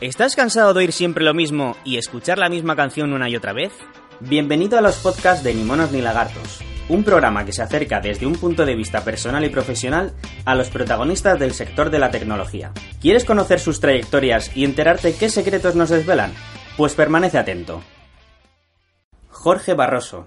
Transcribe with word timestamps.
¿Estás 0.00 0.34
cansado 0.34 0.72
de 0.72 0.78
oír 0.78 0.92
siempre 0.92 1.22
lo 1.26 1.34
mismo 1.34 1.76
y 1.84 1.98
escuchar 1.98 2.38
la 2.38 2.48
misma 2.48 2.74
canción 2.74 3.12
una 3.12 3.28
y 3.28 3.36
otra 3.36 3.52
vez? 3.52 3.70
Bienvenido 4.20 4.78
a 4.78 4.80
los 4.80 4.96
podcasts 4.96 5.44
de 5.44 5.52
Ni 5.52 5.62
Monos 5.62 5.92
ni 5.92 6.00
Lagartos, 6.00 6.60
un 6.88 7.04
programa 7.04 7.44
que 7.44 7.52
se 7.52 7.60
acerca 7.60 8.00
desde 8.00 8.24
un 8.24 8.32
punto 8.32 8.64
de 8.64 8.74
vista 8.74 9.04
personal 9.04 9.44
y 9.44 9.50
profesional 9.50 10.14
a 10.46 10.54
los 10.54 10.70
protagonistas 10.70 11.38
del 11.38 11.52
sector 11.52 11.90
de 11.90 11.98
la 11.98 12.10
tecnología. 12.10 12.72
¿Quieres 13.02 13.26
conocer 13.26 13.60
sus 13.60 13.80
trayectorias 13.80 14.56
y 14.56 14.64
enterarte 14.64 15.14
qué 15.14 15.28
secretos 15.28 15.74
nos 15.74 15.90
desvelan? 15.90 16.32
Pues 16.78 16.94
permanece 16.94 17.36
atento. 17.36 17.82
Jorge 19.28 19.74
Barroso, 19.74 20.26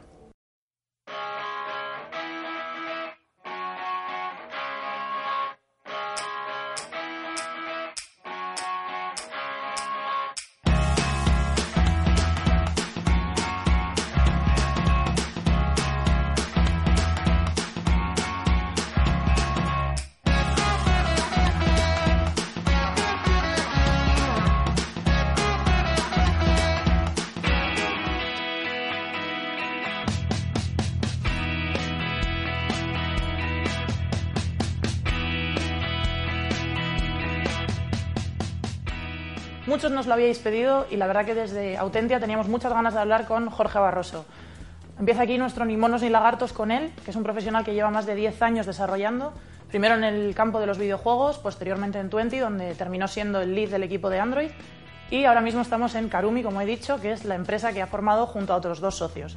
lo 40.14 40.22
habíais 40.22 40.38
pedido 40.38 40.86
y 40.92 40.97
la 40.97 41.08
verdad 41.08 41.25
que 41.25 41.33
desde 41.33 41.75
Autentia 41.75 42.19
teníamos 42.19 42.47
muchas 42.47 42.72
ganas 42.72 42.94
de 42.94 43.00
hablar 43.00 43.25
con 43.25 43.50
Jorge 43.50 43.80
Barroso. 43.80 44.25
Empieza 45.00 45.23
aquí 45.23 45.39
nuestro 45.39 45.66
Ni 45.66 45.75
monos 45.75 46.03
ni 46.03 46.09
lagartos 46.09 46.53
con 46.53 46.69
él, 46.69 46.92
que 47.03 47.09
es 47.09 47.17
un 47.17 47.23
profesional 47.23 47.66
que 47.66 47.73
lleva 47.73 47.89
más 47.89 48.06
de 48.06 48.14
10 48.14 48.39
años 48.44 48.67
desarrollando, 48.67 49.34
primero 49.69 49.95
en 49.95 50.03
el 50.03 50.36
campo 50.36 50.59
de 50.59 50.67
los 50.67 50.78
videojuegos, 50.78 51.39
posteriormente 51.39 51.97
en 51.97 52.11
Twenty, 52.11 52.38
donde 52.38 52.75
terminó 52.75 53.08
siendo 53.08 53.41
el 53.41 53.56
lead 53.56 53.72
del 53.72 53.81
equipo 53.81 54.11
de 54.11 54.19
Android, 54.19 54.52
y 55.09 55.25
ahora 55.25 55.41
mismo 55.41 55.61
estamos 55.61 55.95
en 55.95 56.09
Karumi, 56.09 56.44
como 56.44 56.61
he 56.61 56.66
dicho, 56.67 57.02
que 57.02 57.11
es 57.11 57.25
la 57.25 57.34
empresa 57.34 57.73
que 57.73 57.81
ha 57.81 57.88
formado 57.88 58.28
junto 58.28 58.53
a 58.53 58.58
otros 58.58 58.81
dos 58.81 58.95
socios. 58.95 59.34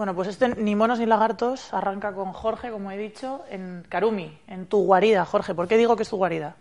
Bueno, 0.00 0.14
pues 0.14 0.28
este 0.28 0.48
Ni 0.56 0.74
monos 0.74 0.98
ni 0.98 1.04
lagartos 1.04 1.74
arranca 1.74 2.14
con 2.14 2.32
Jorge, 2.32 2.70
como 2.70 2.90
he 2.90 2.96
dicho, 2.96 3.44
en 3.50 3.84
Karumi, 3.86 4.40
en 4.46 4.64
tu 4.64 4.82
guarida. 4.82 5.26
Jorge, 5.26 5.54
¿por 5.54 5.68
qué 5.68 5.76
digo 5.76 5.94
que 5.94 6.04
es 6.04 6.08
tu 6.08 6.16
guarida? 6.16 6.56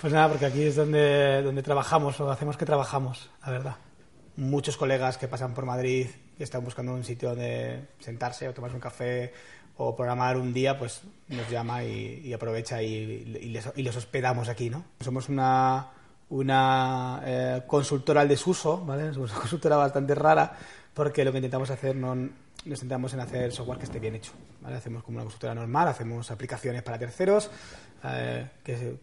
Pues 0.00 0.12
nada, 0.12 0.28
porque 0.30 0.46
aquí 0.46 0.64
es 0.64 0.74
donde, 0.74 1.42
donde 1.42 1.62
trabajamos, 1.62 2.18
o 2.18 2.28
hacemos 2.28 2.56
que 2.56 2.66
trabajamos, 2.66 3.30
la 3.44 3.52
verdad. 3.52 3.76
Muchos 4.34 4.76
colegas 4.76 5.16
que 5.16 5.28
pasan 5.28 5.54
por 5.54 5.64
Madrid 5.64 6.08
y 6.36 6.42
están 6.42 6.64
buscando 6.64 6.92
un 6.92 7.04
sitio 7.04 7.28
donde 7.28 7.90
sentarse 8.00 8.48
o 8.48 8.52
tomarse 8.52 8.74
un 8.74 8.80
café 8.80 9.32
o 9.76 9.94
programar 9.94 10.36
un 10.36 10.52
día, 10.52 10.76
pues 10.76 11.02
nos 11.28 11.48
llama 11.48 11.84
y, 11.84 12.32
aprovecha 12.32 12.82
y, 12.82 13.26
les, 13.26 13.70
y, 13.76 13.82
les, 13.84 13.96
hospedamos 13.96 14.48
aquí, 14.48 14.70
¿no? 14.70 14.82
Somos 14.98 15.28
una, 15.28 15.86
una 16.30 17.22
eh, 17.24 17.62
consultora 17.64 18.22
al 18.22 18.28
desuso, 18.28 18.84
¿vale? 18.84 19.14
Somos 19.14 19.30
una 19.30 19.38
consultora 19.38 19.76
bastante 19.76 20.16
rara 20.16 20.52
porque 20.94 21.24
lo 21.24 21.30
que 21.30 21.38
intentamos 21.38 21.70
hacer 21.70 21.94
no 21.94 22.16
nos 22.66 22.80
centramos 22.80 23.14
en 23.14 23.20
hacer 23.20 23.52
software 23.52 23.78
que 23.78 23.84
esté 23.84 23.98
bien 23.98 24.14
hecho. 24.14 24.32
¿vale? 24.60 24.76
Hacemos 24.76 25.02
como 25.02 25.16
una 25.16 25.24
consultora 25.24 25.54
normal, 25.54 25.88
hacemos 25.88 26.30
aplicaciones 26.30 26.82
para 26.82 26.98
terceros, 26.98 27.50
eh, 28.04 28.48
que 28.62 28.98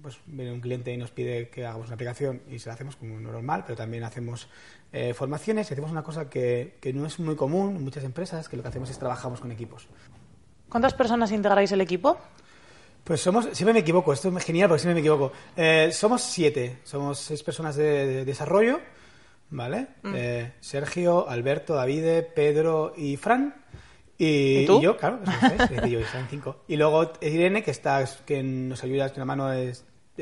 pues 0.00 0.18
viene 0.26 0.52
un 0.52 0.60
cliente 0.60 0.92
y 0.92 0.96
nos 0.96 1.10
pide 1.10 1.48
que 1.48 1.66
hagamos 1.66 1.88
una 1.88 1.94
aplicación 1.94 2.42
y 2.48 2.58
se 2.58 2.68
la 2.68 2.74
hacemos 2.74 2.94
como 2.96 3.18
normal, 3.18 3.64
pero 3.66 3.76
también 3.76 4.04
hacemos 4.04 4.48
eh, 4.92 5.12
formaciones 5.12 5.68
y 5.70 5.72
hacemos 5.72 5.90
una 5.90 6.04
cosa 6.04 6.30
que, 6.30 6.78
que 6.80 6.92
no 6.92 7.04
es 7.06 7.18
muy 7.18 7.34
común 7.34 7.76
en 7.76 7.82
muchas 7.82 8.04
empresas, 8.04 8.48
que 8.48 8.56
lo 8.56 8.62
que 8.62 8.68
hacemos 8.68 8.90
es 8.90 8.98
trabajamos 8.98 9.40
con 9.40 9.50
equipos. 9.50 9.88
¿Cuántas 10.68 10.94
personas 10.94 11.32
integráis 11.32 11.72
el 11.72 11.80
equipo? 11.80 12.16
Pues 13.02 13.20
somos, 13.22 13.48
siempre 13.52 13.72
me 13.72 13.80
equivoco, 13.80 14.12
esto 14.12 14.28
es 14.36 14.44
genial 14.44 14.68
porque 14.68 14.82
siempre 14.82 14.94
me 14.94 15.00
equivoco. 15.00 15.32
Eh, 15.56 15.90
somos 15.92 16.22
siete, 16.22 16.78
somos 16.84 17.18
seis 17.18 17.42
personas 17.42 17.74
de 17.74 18.24
desarrollo, 18.24 18.80
¿vale? 19.50 19.88
Mm. 20.02 20.12
Eh, 20.14 20.52
Sergio, 20.60 21.28
Alberto, 21.28 21.74
Davide, 21.74 22.22
Pedro 22.22 22.92
y 22.96 23.16
Fran. 23.16 23.54
Y, 24.16 24.66
tú? 24.66 24.80
yo, 24.80 24.96
claro, 24.96 25.20
es, 25.24 25.70
es 25.70 25.90
yo, 25.90 26.00
son 26.06 26.26
cinco. 26.28 26.64
Y 26.66 26.76
luego 26.76 27.12
Irene, 27.20 27.62
que 27.62 27.70
está, 27.70 28.04
que 28.26 28.42
nos 28.42 28.82
ayuda 28.82 29.06
en 29.06 29.12
la 29.16 29.24
mano 29.24 29.48
de, 29.48 29.76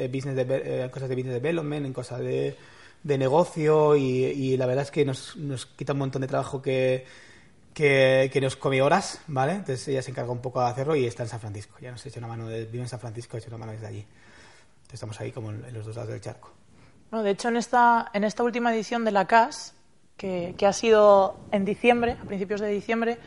business 0.09 0.37
de, 0.37 0.85
eh, 0.85 0.91
cosas 0.91 1.09
de 1.09 1.15
business 1.15 1.35
development, 1.35 1.87
en 1.87 1.93
cosas 1.95 2.21
de, 2.21 2.57
de 3.03 3.19
negocio, 3.19 3.97
y, 3.97 4.57
la 4.59 4.67
verdad 4.67 4.85
es 4.85 4.91
que 4.91 5.05
nos, 5.05 5.37
nos 5.37 5.65
quita 5.65 5.95
un 5.95 6.01
montón 6.01 6.21
de 6.21 6.29
trabajo 6.29 6.61
que, 6.61 7.07
que, 7.73 8.39
nos 8.43 8.57
come 8.57 8.83
horas, 8.83 9.21
¿vale? 9.29 9.53
Entonces 9.53 9.89
ella 9.89 10.03
se 10.03 10.11
encarga 10.11 10.31
un 10.31 10.43
poco 10.43 10.61
de 10.61 10.67
hacerlo 10.67 10.95
y 10.95 11.07
está 11.07 11.23
en 11.23 11.31
San 11.31 11.41
Francisco. 11.41 11.77
Ya 11.81 11.91
nos 11.91 12.05
echa 12.05 12.19
una 12.19 12.29
mano, 12.29 12.49
de, 12.49 12.67
vive 12.67 12.83
en 12.83 12.89
San 12.89 13.01
Francisco, 13.01 13.39
echa 13.39 13.49
una 13.49 13.59
mano 13.59 13.73
desde 13.73 13.87
allí. 13.87 14.01
Entonces 14.01 14.95
estamos 14.95 15.19
ahí 15.21 15.33
como 15.33 15.51
en 15.51 15.73
los 15.73 15.87
dos 15.87 15.97
lados 15.97 16.11
del 16.11 16.21
charco. 16.21 16.53
De 17.13 17.31
hecho, 17.31 17.49
en 17.49 17.57
esta, 17.57 18.11
en 18.13 18.25
esta 18.25 18.43
última 18.43 18.75
edición 18.75 19.05
de 19.05 19.13
la 19.13 19.27
CAS, 19.27 19.75
que, 20.17 20.55
ha 20.67 20.73
sido 20.73 21.37
en 21.53 21.65
diciembre, 21.65 22.17
a 22.21 22.25
principios 22.25 22.61
de 22.61 22.69
diciembre, 22.69 23.19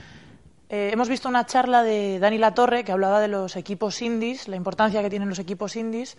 eh, 0.70 0.90
hemos 0.92 1.10
visto 1.10 1.30
una 1.30 1.46
charla 1.46 1.84
de 1.84 2.20
Dani 2.20 2.40
Torre 2.54 2.84
que 2.84 2.92
hablaba 2.92 3.20
de 3.20 3.28
los 3.28 3.56
equipos 3.56 4.02
indies, 4.02 4.48
la 4.48 4.56
importancia 4.56 5.02
que 5.02 5.10
tienen 5.10 5.30
los 5.30 5.40
equipos 5.40 5.76
indies, 5.76 6.18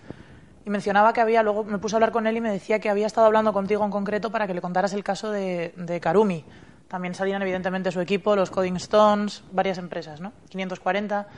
y 0.65 0.71
mencionaba 0.71 1.12
que 1.12 1.21
había, 1.21 1.43
luego 1.43 1.65
me 1.65 1.78
puse 1.78 1.94
a 1.94 1.98
hablar 1.98 2.12
con 2.12 2.26
él 2.26 2.37
y 2.37 2.41
me 2.41 2.50
decía 2.50 2.78
que 2.81 2.91
había 2.91 3.06
estado 3.06 3.26
hablando 3.26 3.53
contigo 3.53 3.84
en 3.84 3.91
concreto 3.91 4.31
para 4.31 4.47
que 4.47 4.54
le 4.54 4.60
contaras 4.60 4.92
el 4.92 5.04
caso 5.04 5.31
de, 5.31 5.72
de 5.77 6.00
Karumi. 6.00 6.44
También 6.88 7.15
salían 7.15 7.41
evidentemente 7.41 7.92
su 7.92 8.00
equipo, 8.00 8.34
los 8.34 8.50
Coding 8.50 8.77
Stones, 8.77 9.44
varias 9.53 9.78
empresas, 9.78 10.21
¿no? 10.21 10.32
540. 10.48 11.28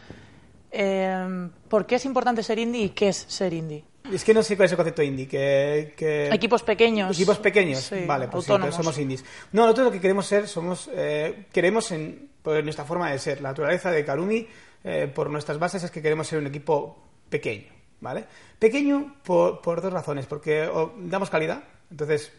Eh, 0.71 1.50
¿Por 1.69 1.84
qué 1.84 1.97
es 1.97 2.04
importante 2.06 2.43
ser 2.43 2.59
indie 2.59 2.84
y 2.84 2.89
qué 2.91 3.10
es 3.10 3.16
ser 3.28 3.53
indie? 3.53 3.84
Es 4.10 4.24
que 4.24 4.34
no 4.34 4.42
sé 4.42 4.56
cuál 4.56 4.66
es 4.66 4.72
el 4.72 4.76
concepto 4.76 5.02
indie. 5.02 5.28
Que, 5.28 6.28
Equipos 6.32 6.62
pequeños. 6.62 7.16
Equipos 7.16 7.38
pequeños. 7.38 7.90
vale, 8.06 8.28
pues 8.28 8.46
somos 8.46 8.98
indies. 8.98 9.24
No, 9.52 9.62
nosotros 9.62 9.86
lo 9.86 9.92
que 9.92 10.00
queremos 10.00 10.26
ser, 10.26 10.48
somos, 10.48 10.90
eh, 10.92 11.46
queremos 11.52 11.90
en, 11.92 12.30
por 12.42 12.62
nuestra 12.64 12.84
forma 12.84 13.10
de 13.10 13.18
ser, 13.18 13.41
la 13.41 13.50
naturaleza 13.50 13.91
de 13.91 14.04
Karumi, 14.04 14.46
eh, 14.84 15.10
por 15.14 15.30
nuestras 15.30 15.58
bases 15.58 15.84
es 15.84 15.91
que 15.91 16.02
queremos 16.02 16.26
ser 16.26 16.41
un 16.41 16.46
equipo 16.46 16.98
pequeño, 17.28 17.68
¿vale? 18.00 18.24
Pequeño 18.58 19.16
por, 19.22 19.60
por 19.60 19.80
dos 19.80 19.92
razones, 19.92 20.26
porque 20.26 20.68
damos 20.98 21.30
calidad, 21.30 21.62
entonces 21.91 22.32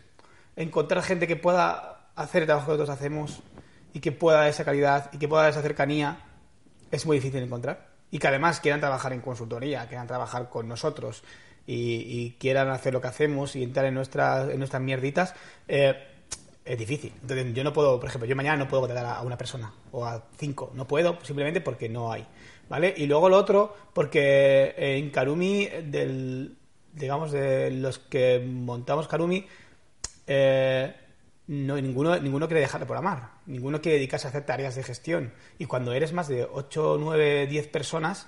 encontrar 0.55 1.03
gente 1.03 1.27
que 1.27 1.35
pueda 1.35 2.09
hacer 2.15 2.43
el 2.43 2.47
trabajo 2.47 2.67
que 2.67 2.77
nosotros 2.77 2.97
hacemos 2.97 3.41
y 3.93 3.99
que 3.99 4.11
pueda 4.11 4.39
dar 4.39 4.49
esa 4.49 4.65
calidad 4.65 5.09
y 5.13 5.17
que 5.17 5.27
pueda 5.27 5.43
dar 5.43 5.51
esa 5.51 5.61
cercanía 5.61 6.19
es 6.91 7.05
muy 7.05 7.17
difícil 7.17 7.41
encontrar 7.41 7.93
y 8.11 8.19
que 8.19 8.27
además 8.27 8.59
quieran 8.59 8.79
trabajar 8.79 9.13
en 9.13 9.21
consultoría, 9.21 9.87
quieran 9.87 10.05
trabajar 10.05 10.49
con 10.49 10.67
nosotros 10.67 11.23
y, 11.65 12.31
quieran 12.39 12.69
hacer 12.69 12.93
lo 12.93 13.01
que 13.01 13.07
hacemos 13.07 13.55
y 13.55 13.63
entrar 13.63 13.85
en, 13.85 13.93
nuestras 13.93 14.49
en 14.49 14.59
nuestras 14.59 14.81
mierditas, 14.81 15.33
eh, 15.67 15.95
es 16.65 16.77
difícil. 16.77 17.13
Entonces, 17.21 17.53
yo 17.53 17.63
no 17.63 17.73
puedo, 17.73 17.99
por 17.99 18.09
ejemplo, 18.09 18.27
yo 18.27 18.35
mañana 18.35 18.57
no 18.57 18.67
puedo 18.67 18.81
contratar 18.81 19.17
a 19.17 19.21
una 19.21 19.37
persona 19.37 19.73
o 19.91 20.05
a 20.05 20.23
cinco. 20.37 20.71
No 20.75 20.87
puedo, 20.87 21.17
simplemente 21.23 21.61
porque 21.61 21.89
no 21.89 22.11
hay. 22.11 22.25
¿Vale? 22.69 22.93
Y 22.95 23.05
luego 23.05 23.29
lo 23.29 23.37
otro, 23.37 23.75
porque 23.93 24.73
en 24.77 25.09
Karumi, 25.09 25.67
del, 25.67 26.57
digamos, 26.93 27.31
de 27.31 27.71
los 27.71 27.99
que 27.99 28.39
montamos 28.39 29.07
Karumi, 29.07 29.45
eh, 30.25 30.93
no, 31.47 31.75
ninguno, 31.75 32.17
ninguno 32.19 32.47
quiere 32.47 32.61
dejar 32.61 32.79
de 32.79 32.85
programar. 32.85 33.31
Ninguno 33.45 33.81
quiere 33.81 33.97
dedicarse 33.97 34.27
a 34.27 34.29
hacer 34.29 34.45
tareas 34.45 34.75
de 34.75 34.83
gestión. 34.83 35.33
Y 35.59 35.65
cuando 35.65 35.91
eres 35.93 36.13
más 36.13 36.29
de 36.29 36.45
8, 36.49 36.97
9, 36.99 37.47
10 37.47 37.67
personas, 37.67 38.27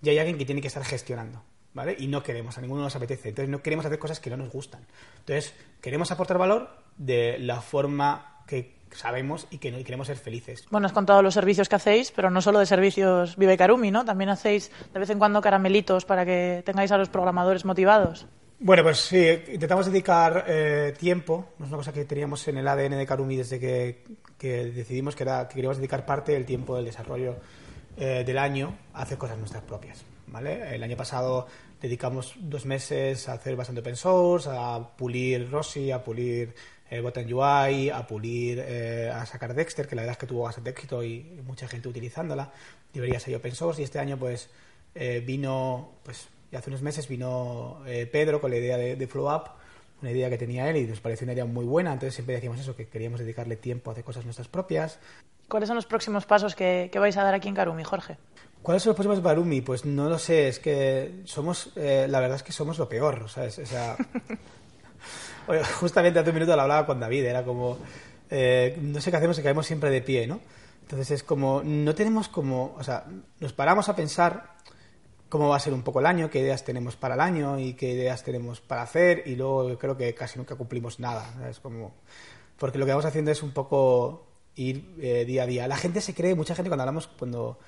ya 0.00 0.12
hay 0.12 0.18
alguien 0.18 0.38
que 0.38 0.44
tiene 0.44 0.60
que 0.60 0.68
estar 0.68 0.84
gestionando. 0.84 1.42
¿Vale? 1.74 1.96
Y 1.98 2.06
no 2.06 2.22
queremos, 2.22 2.58
a 2.58 2.60
ninguno 2.60 2.82
nos 2.82 2.96
apetece. 2.96 3.30
Entonces 3.30 3.50
no 3.50 3.62
queremos 3.62 3.86
hacer 3.86 3.98
cosas 3.98 4.20
que 4.20 4.30
no 4.30 4.36
nos 4.36 4.50
gustan. 4.50 4.84
Entonces 5.20 5.54
queremos 5.80 6.10
aportar 6.10 6.38
valor 6.38 6.70
de 6.96 7.38
la 7.38 7.60
forma 7.60 8.42
que, 8.46 8.82
sabemos 8.92 9.46
y 9.50 9.56
que 9.56 9.72
queremos 9.84 10.06
ser 10.06 10.18
felices. 10.18 10.66
Bueno, 10.70 10.86
has 10.86 10.92
contado 10.92 11.22
los 11.22 11.32
servicios 11.32 11.66
que 11.68 11.76
hacéis, 11.76 12.12
pero 12.12 12.28
no 12.28 12.42
solo 12.42 12.58
de 12.58 12.66
servicios 12.66 13.36
Vive 13.38 13.56
Karumi, 13.56 13.90
¿no? 13.90 14.04
También 14.04 14.28
hacéis 14.28 14.70
de 14.92 15.00
vez 15.00 15.08
en 15.08 15.18
cuando 15.18 15.40
caramelitos 15.40 16.04
para 16.04 16.26
que 16.26 16.62
tengáis 16.66 16.92
a 16.92 16.98
los 16.98 17.08
programadores 17.08 17.64
motivados. 17.64 18.26
Bueno, 18.58 18.82
pues 18.82 18.98
sí, 18.98 19.26
intentamos 19.50 19.86
dedicar 19.86 20.44
eh, 20.46 20.94
tiempo, 20.96 21.54
es 21.58 21.68
una 21.68 21.78
cosa 21.78 21.92
que 21.92 22.04
teníamos 22.04 22.46
en 22.48 22.58
el 22.58 22.68
ADN 22.68 22.98
de 22.98 23.06
Karumi 23.06 23.36
desde 23.36 23.58
que, 23.58 24.04
decidimos 24.38 25.16
que, 25.16 25.22
era, 25.22 25.48
que 25.48 25.54
queríamos 25.54 25.78
dedicar 25.78 26.04
parte 26.04 26.32
del 26.32 26.44
tiempo 26.44 26.76
del 26.76 26.84
desarrollo 26.84 27.36
eh, 27.96 28.22
del 28.24 28.38
año 28.38 28.76
a 28.92 29.02
hacer 29.02 29.16
cosas 29.18 29.38
nuestras 29.38 29.64
propias. 29.64 30.04
El 30.40 30.82
año 30.82 30.96
pasado 30.96 31.46
dedicamos 31.80 32.34
dos 32.38 32.64
meses 32.64 33.28
a 33.28 33.34
hacer 33.34 33.56
bastante 33.56 33.80
open 33.80 33.96
source, 33.96 34.48
a 34.50 34.96
pulir 34.96 35.50
Rossi, 35.50 35.90
a 35.90 36.02
pulir 36.02 36.54
eh, 36.90 37.00
Button 37.00 37.32
UI, 37.32 37.90
a 37.90 38.06
pulir, 38.06 38.58
eh, 38.60 39.10
a 39.12 39.26
sacar 39.26 39.54
Dexter, 39.54 39.86
que 39.86 39.96
la 39.96 40.02
verdad 40.02 40.12
es 40.12 40.18
que 40.18 40.26
tuvo 40.26 40.44
bastante 40.44 40.70
éxito 40.70 41.02
y 41.02 41.40
mucha 41.44 41.68
gente 41.68 41.88
utilizándola. 41.88 42.50
Debería 42.92 43.20
ser 43.20 43.36
open 43.36 43.54
source 43.54 43.80
y 43.80 43.84
este 43.84 43.98
año 43.98 44.16
pues 44.18 44.48
vino, 45.24 45.92
pues 46.02 46.28
hace 46.54 46.68
unos 46.68 46.82
meses 46.82 47.08
vino 47.08 47.82
Pedro 48.12 48.42
con 48.42 48.50
la 48.50 48.58
idea 48.58 48.76
de, 48.76 49.06
Flow 49.06 49.34
Up 49.34 49.50
una 50.02 50.10
idea 50.10 50.28
que 50.28 50.36
tenía 50.36 50.68
él 50.68 50.76
y 50.76 50.86
nos 50.86 51.00
pareció 51.00 51.24
una 51.24 51.32
idea 51.32 51.44
muy 51.44 51.64
buena, 51.64 51.92
entonces 51.92 52.14
siempre 52.14 52.34
decíamos 52.34 52.60
eso, 52.60 52.74
que 52.74 52.88
queríamos 52.88 53.20
dedicarle 53.20 53.56
tiempo 53.56 53.90
a 53.90 53.92
hacer 53.92 54.04
cosas 54.04 54.24
nuestras 54.24 54.48
propias. 54.48 54.98
¿Cuáles 55.48 55.68
son 55.68 55.76
los 55.76 55.86
próximos 55.86 56.26
pasos 56.26 56.54
que, 56.54 56.90
vais 56.94 57.16
a 57.16 57.22
dar 57.22 57.34
aquí 57.34 57.48
en 57.48 57.54
Karumi, 57.54 57.84
Jorge? 57.84 58.16
¿Cuáles 58.62 58.82
son 58.82 58.90
los 58.90 58.96
próximos 58.96 59.20
Karumi? 59.20 59.60
Pues 59.60 59.84
no 59.84 60.08
lo 60.08 60.18
sé, 60.18 60.48
es 60.48 60.58
que 60.58 61.22
somos, 61.24 61.70
eh, 61.76 62.06
la 62.08 62.20
verdad 62.20 62.36
es 62.36 62.42
que 62.42 62.52
somos 62.52 62.78
lo 62.78 62.88
peor, 62.88 63.28
¿sabes? 63.28 63.58
O 63.58 63.66
sea, 63.66 63.96
justamente 65.80 66.18
hace 66.18 66.30
un 66.30 66.34
minuto 66.34 66.54
lo 66.54 66.62
hablaba 66.62 66.86
con 66.86 67.00
David, 67.00 67.24
era 67.24 67.44
como, 67.44 67.78
eh, 68.30 68.78
no 68.80 69.00
sé 69.00 69.10
qué 69.10 69.16
hacemos 69.16 69.38
y 69.38 69.42
caemos 69.42 69.66
siempre 69.66 69.90
de 69.90 70.00
pie, 70.00 70.26
¿no? 70.26 70.40
Entonces 70.82 71.10
es 71.10 71.22
como, 71.22 71.62
no 71.64 71.94
tenemos 71.94 72.28
como, 72.28 72.74
o 72.78 72.84
sea, 72.84 73.04
nos 73.40 73.52
paramos 73.52 73.88
a 73.88 73.96
pensar 73.96 74.52
cómo 75.28 75.48
va 75.48 75.56
a 75.56 75.60
ser 75.60 75.72
un 75.72 75.82
poco 75.82 76.00
el 76.00 76.06
año, 76.06 76.28
qué 76.30 76.40
ideas 76.40 76.64
tenemos 76.64 76.94
para 76.94 77.14
el 77.14 77.20
año 77.20 77.58
y 77.58 77.72
qué 77.72 77.92
ideas 77.92 78.22
tenemos 78.22 78.60
para 78.60 78.82
hacer 78.82 79.22
y 79.26 79.34
luego 79.34 79.78
creo 79.78 79.96
que 79.96 80.14
casi 80.14 80.38
nunca 80.38 80.54
cumplimos 80.54 81.00
nada. 81.00 81.48
Es 81.48 81.58
como 81.58 81.94
porque 82.58 82.78
lo 82.78 82.84
que 82.84 82.92
vamos 82.92 83.06
haciendo 83.06 83.30
es 83.30 83.42
un 83.42 83.52
poco 83.52 84.26
ir 84.54 84.94
eh, 85.00 85.24
día 85.24 85.44
a 85.44 85.46
día. 85.46 85.66
La 85.66 85.76
gente 85.76 86.00
se 86.00 86.14
cree, 86.14 86.34
mucha 86.34 86.54
gente 86.54 86.68
cuando 86.68 86.82
hablamos, 86.82 87.06
cuando 87.06 87.58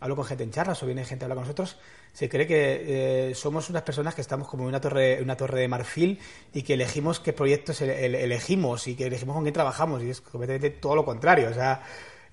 hablo 0.00 0.16
con 0.16 0.24
gente 0.24 0.44
en 0.44 0.50
charlas 0.50 0.82
o 0.82 0.86
viene 0.86 1.04
gente 1.04 1.24
a 1.24 1.26
hablar 1.26 1.36
con 1.36 1.44
nosotros, 1.44 1.78
se 2.12 2.28
cree 2.28 2.46
que 2.46 3.30
eh, 3.30 3.34
somos 3.34 3.70
unas 3.70 3.82
personas 3.82 4.14
que 4.14 4.20
estamos 4.20 4.48
como 4.48 4.64
en 4.64 4.68
una 4.70 4.80
torre, 4.80 5.22
una 5.22 5.36
torre 5.36 5.60
de 5.60 5.68
marfil 5.68 6.18
y 6.52 6.62
que 6.62 6.74
elegimos 6.74 7.20
qué 7.20 7.32
proyectos 7.32 7.80
elegimos 7.80 8.86
y 8.88 8.94
que 8.94 9.06
elegimos 9.06 9.34
con 9.34 9.44
quién 9.44 9.54
trabajamos 9.54 10.02
y 10.02 10.10
es 10.10 10.20
completamente 10.20 10.70
todo 10.70 10.96
lo 10.96 11.04
contrario. 11.04 11.48
O 11.50 11.54
sea, 11.54 11.82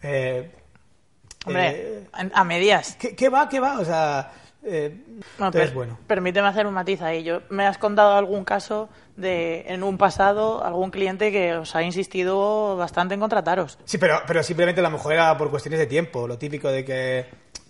eh, 0.01 0.51
Hombre, 1.45 2.07
a 2.11 2.43
medias. 2.43 2.97
¿qué, 2.99 3.15
¿Qué 3.15 3.29
va? 3.29 3.47
¿Qué 3.47 3.59
va? 3.59 3.79
O 3.79 3.85
sea, 3.85 4.31
eh, 4.63 4.95
bueno. 5.73 5.97
Permíteme 6.07 6.47
hacer 6.47 6.67
un 6.67 6.73
matiz 6.73 7.01
ahí. 7.01 7.23
Yo, 7.23 7.41
¿Me 7.49 7.65
has 7.65 7.77
contado 7.77 8.15
algún 8.15 8.43
caso 8.43 8.89
de, 9.15 9.65
en 9.67 9.83
un 9.83 9.97
pasado, 9.97 10.63
algún 10.63 10.91
cliente 10.91 11.31
que 11.31 11.55
os 11.55 11.75
ha 11.75 11.83
insistido 11.83 12.75
bastante 12.75 13.13
en 13.13 13.19
contrataros? 13.19 13.77
Sí, 13.85 13.97
pero, 13.97 14.21
pero 14.27 14.43
simplemente 14.43 14.81
a 14.81 14.83
lo 14.83 14.91
mejor 14.91 15.13
era 15.13 15.37
por 15.37 15.49
cuestiones 15.49 15.79
de 15.79 15.87
tiempo. 15.87 16.27
Lo 16.27 16.37
típico 16.37 16.69
de 16.69 16.85
que... 16.85 17.25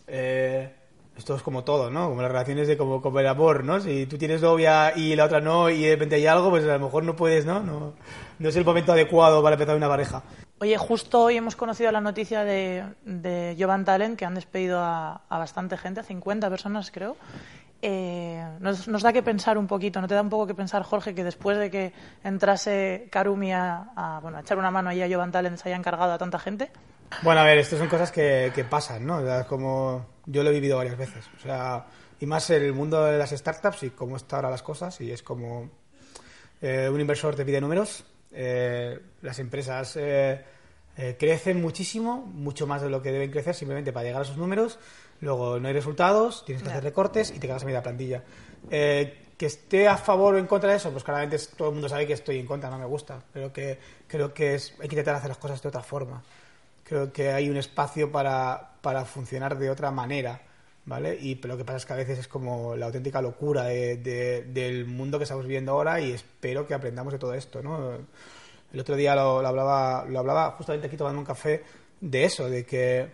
Eh, 0.07 0.75
esto 1.19 1.36
es 1.36 1.41
como 1.41 1.65
todo, 1.65 1.89
¿no? 1.89 2.07
Como 2.07 2.21
las 2.21 2.31
relaciones 2.31 2.68
de 2.69 2.77
como, 2.77 3.01
como 3.01 3.19
el 3.19 3.27
amor, 3.27 3.65
¿no? 3.65 3.81
Si 3.81 4.06
tú 4.06 4.18
tienes 4.18 4.42
novia 4.42 4.94
y 4.95 5.18
la 5.18 5.25
otra 5.25 5.42
no 5.42 5.69
y 5.69 5.81
de 5.81 5.92
repente 5.92 6.15
hay 6.15 6.25
algo, 6.25 6.50
pues 6.50 6.63
a 6.63 6.77
lo 6.77 6.80
mejor 6.80 7.03
no 7.03 7.18
puedes, 7.18 7.45
¿no? 7.45 7.59
No, 7.59 7.94
no 8.39 8.50
es 8.50 8.56
el 8.56 8.63
momento 8.63 8.94
adecuado 8.94 9.44
para 9.44 9.56
empezar 9.56 9.75
una 9.75 9.89
pareja. 9.89 10.24
Oye, 10.61 10.77
justo 10.77 11.21
hoy 11.21 11.38
hemos 11.38 11.56
conocido 11.56 11.89
la 11.89 12.01
noticia 12.01 12.44
de, 12.44 12.83
de 13.06 13.56
Jovan 13.57 13.85
Talent, 13.85 14.19
que 14.19 14.25
han 14.25 14.35
despedido 14.35 14.79
a, 14.81 15.21
bastante 15.29 15.77
gente, 15.77 16.01
a 16.01 16.03
50 16.03 16.50
personas 16.50 16.91
creo. 16.91 17.15
Eh, 17.81 18.44
nos, 18.59 18.85
da 18.85 19.13
que 19.13 19.23
pensar 19.23 19.57
un 19.57 19.67
poquito, 19.67 20.01
¿no 20.01 20.07
te 20.09 20.15
da 20.15 20.21
un 20.21 20.29
poco 20.29 20.47
que 20.47 20.53
pensar, 20.53 20.83
Jorge, 20.83 21.15
que 21.15 21.23
después 21.23 21.57
de 21.57 21.71
que 21.71 21.94
entrase 22.25 23.07
Karumi 23.09 23.53
a, 23.53 24.19
bueno, 24.21 24.38
echar 24.39 24.57
una 24.57 24.69
mano 24.69 24.89
ahí 24.89 25.01
a 25.01 25.07
Jovan 25.09 25.31
Talent 25.31 25.57
se 25.57 25.69
haya 25.69 25.77
encargado 25.77 26.11
a 26.11 26.17
tanta 26.17 26.39
gente? 26.39 26.71
Bueno, 27.21 27.39
a 27.39 27.45
ver, 27.45 27.57
estas 27.57 27.79
son 27.79 27.88
cosas 27.88 28.11
que, 28.11 28.65
pasan, 28.69 29.07
¿no? 29.07 29.23
como 29.47 30.07
yo 30.25 30.44
lo 30.44 30.50
he 30.50 30.53
vivido 30.53 30.75
varias 30.75 30.97
veces. 30.97 31.23
O 31.38 31.39
sea, 31.41 31.85
y 32.19 32.25
más 32.25 32.50
el 32.50 32.73
mundo 32.73 33.06
de 33.06 33.17
las 33.17 33.29
startups 33.29 33.83
y 33.83 33.91
cómo 33.91 34.17
están 34.17 34.39
ahora 34.39 34.50
las 34.50 34.61
cosas, 34.61 35.00
y 35.00 35.09
es 35.09 35.23
como 35.23 35.69
eh, 36.61 36.89
un 36.91 37.00
inversor 37.00 37.33
te 37.33 37.45
pide 37.45 37.61
números 37.61 38.03
eh, 38.31 38.99
las 39.21 39.39
empresas 39.39 39.95
eh, 39.95 40.43
eh, 40.97 41.15
crecen 41.19 41.61
muchísimo, 41.61 42.17
mucho 42.17 42.67
más 42.67 42.81
de 42.81 42.89
lo 42.89 43.01
que 43.01 43.11
deben 43.11 43.31
crecer 43.31 43.55
simplemente 43.55 43.91
para 43.91 44.05
llegar 44.05 44.21
a 44.21 44.25
sus 44.25 44.37
números. 44.37 44.79
Luego 45.21 45.59
no 45.59 45.67
hay 45.67 45.73
resultados, 45.73 46.45
tienes 46.45 46.63
que 46.63 46.69
hacer 46.69 46.83
recortes 46.83 47.31
y 47.31 47.39
te 47.39 47.47
quedas 47.47 47.63
a 47.63 47.65
media 47.65 47.83
plantilla. 47.83 48.23
que 48.69 49.45
esté 49.45 49.87
a 49.87 49.97
favor 49.97 50.35
o 50.35 50.37
en 50.37 50.47
contra 50.47 50.71
de 50.71 50.77
eso, 50.77 50.91
pues 50.91 51.03
claramente 51.03 51.37
todo 51.57 51.69
el 51.69 51.73
mundo 51.75 51.87
sabe 51.87 52.05
que 52.05 52.13
estoy 52.13 52.39
en 52.39 52.45
contra, 52.45 52.69
no 52.69 52.77
me 52.77 52.85
gusta. 52.85 53.21
Pero 53.33 53.51
que 53.51 53.77
creo 54.07 54.33
que 54.33 54.55
es, 54.55 54.73
hay 54.79 54.87
que 54.87 54.95
intentar 54.95 55.15
hacer 55.15 55.29
las 55.29 55.37
cosas 55.37 55.61
de 55.61 55.69
otra 55.69 55.81
forma. 55.81 56.21
Creo 56.83 57.11
que 57.11 57.31
hay 57.31 57.49
un 57.49 57.57
espacio 57.57 58.11
para, 58.11 58.71
para 58.81 59.05
funcionar 59.05 59.57
de 59.57 59.69
otra 59.69 59.91
manera 59.91 60.41
¿vale? 60.85 61.17
Y 61.19 61.35
lo 61.35 61.57
que 61.57 61.65
pasa 61.65 61.77
es 61.77 61.85
que 61.85 61.93
a 61.93 61.97
veces 61.97 62.19
es 62.19 62.27
como 62.27 62.75
la 62.75 62.87
auténtica 62.87 63.21
locura 63.21 63.65
del 63.65 64.85
mundo 64.85 65.17
que 65.17 65.23
estamos 65.23 65.45
viviendo 65.45 65.73
ahora 65.73 66.01
y 66.01 66.11
espero 66.11 66.67
que 66.67 66.73
aprendamos 66.73 67.13
de 67.13 67.19
todo 67.19 67.33
esto, 67.33 67.61
¿no? 67.61 67.97
El 68.71 68.79
otro 68.79 68.95
día 68.95 69.15
lo, 69.15 69.45
hablaba, 69.45 70.05
lo 70.05 70.19
hablaba 70.19 70.51
justamente 70.51 70.87
aquí 70.87 70.97
tomando 70.97 71.19
un 71.19 71.25
café 71.25 71.63
de 72.01 72.25
eso, 72.25 72.49
de 72.49 72.65
que, 72.65 73.09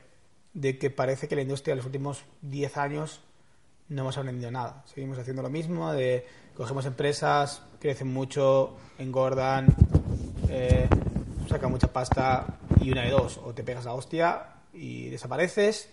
de 0.54 0.78
que 0.78 0.90
parece 0.90 1.28
que 1.28 1.36
la 1.36 1.42
industria 1.42 1.74
en 1.74 1.78
los 1.78 1.86
últimos 1.86 2.24
10 2.42 2.78
años 2.78 3.22
no 3.90 4.02
hemos 4.02 4.18
aprendido 4.18 4.52
nada. 4.52 4.84
Seguimos 4.94 5.18
haciendo 5.18 5.42
lo 5.42 5.50
mismo, 5.50 5.92
de 5.94 6.26
cogemos 6.56 6.86
empresas, 6.86 7.62
crecen 7.80 8.08
mucho, 8.08 8.76
engordan, 8.98 9.68
eh, 10.50 10.88
sacan 11.48 11.72
mucha 11.72 11.88
pasta 11.88 12.58
y 12.82 12.92
una 12.92 13.04
de 13.04 13.12
dos, 13.12 13.40
o 13.44 13.54
te 13.54 13.64
pegas 13.64 13.86
la 13.86 13.94
hostia 13.94 14.48
y 14.74 15.10
desapareces, 15.10 15.90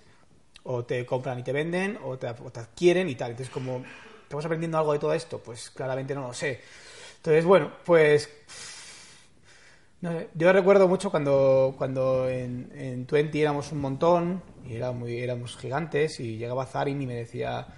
o 0.65 0.85
te 0.85 1.05
compran 1.07 1.39
y 1.39 1.43
te 1.43 1.53
venden, 1.53 1.99
o 2.03 2.19
te, 2.19 2.27
adquieren 2.27 3.09
y 3.09 3.15
tal. 3.15 3.33
Entonces, 3.33 3.53
como 3.53 3.85
estamos 4.23 4.45
aprendiendo 4.45 4.79
algo 4.79 4.93
de 4.93 4.99
todo 4.99 5.13
esto, 5.15 5.39
pues 5.39 5.71
claramente 5.71 6.15
no 6.15 6.29
lo 6.29 6.35
sé. 6.35 6.61
Entonces, 7.17 7.45
bueno, 7.45 7.73
pues 7.85 8.29
yo 10.35 10.53
recuerdo 10.53 10.89
mucho 10.89 11.11
cuando, 11.11 11.75
cuando 11.79 12.29
en, 12.29 12.73
en 12.75 13.07
Twenty 13.07 13.41
éramos 13.41 13.71
un 13.73 13.81
montón 13.81 14.43
y 14.67 14.77
éramos 14.77 15.57
gigantes 15.57 16.19
y 16.19 16.39
llegaba 16.39 16.67
Zarin 16.67 17.01
y 17.01 17.07
me 17.07 17.15
decía, 17.15 17.69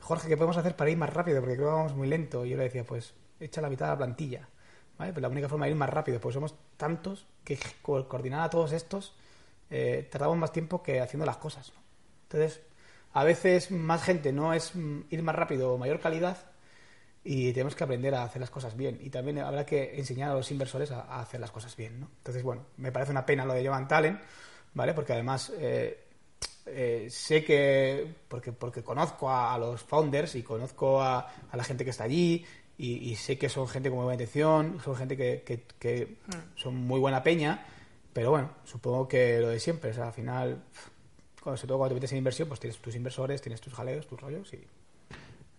Jorge, 0.00 0.28
¿qué 0.28 0.36
podemos 0.36 0.56
hacer 0.56 0.76
para 0.76 0.90
ir 0.90 0.96
más 0.96 1.12
rápido? 1.12 1.40
Porque 1.40 1.56
creo 1.56 1.68
que 1.68 1.74
vamos 1.74 1.94
muy 1.94 2.08
lento. 2.08 2.44
Y 2.46 2.50
yo 2.50 2.56
le 2.56 2.64
decía, 2.64 2.84
pues 2.84 3.14
echa 3.40 3.60
la 3.60 3.68
mitad 3.68 3.86
de 3.86 3.92
la 3.92 3.98
plantilla. 3.98 4.48
¿vale? 4.98 5.12
Pues 5.12 5.22
la 5.22 5.28
única 5.28 5.48
forma 5.48 5.66
de 5.66 5.72
ir 5.72 5.76
más 5.76 5.90
rápido, 5.90 6.20
pues 6.20 6.34
somos 6.34 6.54
tantos 6.76 7.26
que 7.44 7.58
coordinar 7.82 8.42
a 8.42 8.50
todos 8.50 8.72
estos 8.72 9.14
eh, 9.70 10.08
tardamos 10.10 10.36
más 10.38 10.52
tiempo 10.52 10.82
que 10.82 11.00
haciendo 11.00 11.26
las 11.26 11.36
cosas. 11.36 11.72
Entonces, 12.28 12.60
a 13.12 13.24
veces 13.24 13.70
más 13.70 14.02
gente 14.02 14.32
no 14.32 14.52
es 14.52 14.72
ir 15.10 15.22
más 15.22 15.34
rápido 15.34 15.72
o 15.72 15.78
mayor 15.78 16.00
calidad 16.00 16.36
y 17.24 17.52
tenemos 17.52 17.74
que 17.74 17.82
aprender 17.82 18.14
a 18.14 18.22
hacer 18.22 18.40
las 18.40 18.50
cosas 18.50 18.76
bien. 18.76 18.98
Y 19.02 19.10
también 19.10 19.38
habrá 19.38 19.66
que 19.66 19.98
enseñar 19.98 20.30
a 20.30 20.34
los 20.34 20.50
inversores 20.50 20.90
a, 20.90 21.20
hacer 21.20 21.40
las 21.40 21.50
cosas 21.50 21.76
bien. 21.76 22.00
¿no? 22.00 22.08
Entonces, 22.18 22.42
bueno, 22.42 22.66
me 22.76 22.92
parece 22.92 23.10
una 23.10 23.26
pena 23.26 23.44
lo 23.44 23.54
de 23.54 23.66
Jovan 23.66 23.88
Talent, 23.88 24.20
¿vale? 24.74 24.94
Porque 24.94 25.12
además 25.12 25.52
eh, 25.58 26.04
eh, 26.66 27.06
sé 27.10 27.44
que, 27.44 28.14
porque, 28.28 28.52
porque 28.52 28.82
conozco 28.82 29.30
a, 29.30 29.56
los 29.58 29.82
founders 29.82 30.34
y 30.34 30.42
conozco 30.42 31.00
a, 31.00 31.26
la 31.52 31.64
gente 31.64 31.84
que 31.84 31.90
está 31.90 32.04
allí 32.04 32.44
y, 32.78 33.14
sé 33.16 33.38
que 33.38 33.48
son 33.48 33.66
gente 33.66 33.88
con 33.88 33.96
muy 33.98 34.04
buena 34.04 34.22
intención, 34.22 34.78
son 34.84 34.96
gente 34.96 35.16
que, 35.16 35.64
que, 35.78 36.18
mm. 36.26 36.58
son 36.58 36.74
muy 36.74 37.00
buena 37.00 37.22
peña, 37.22 37.66
pero 38.12 38.30
bueno, 38.30 38.50
supongo 38.64 39.08
que 39.08 39.40
lo 39.40 39.48
de 39.48 39.58
siempre, 39.58 39.90
o 39.90 39.94
sea, 39.94 40.08
al 40.08 40.12
final 40.12 40.62
sobre 41.54 41.68
todo 41.68 41.78
cuando 41.78 41.90
te 41.90 41.94
metes 41.94 42.12
en 42.12 42.18
inversión, 42.18 42.48
pues 42.48 42.60
tienes 42.60 42.78
tus 42.78 42.94
inversores, 42.94 43.40
tienes 43.40 43.60
tus 43.60 43.72
jaleos, 43.72 44.06
tus 44.06 44.20
rollos 44.20 44.52
y... 44.52 44.66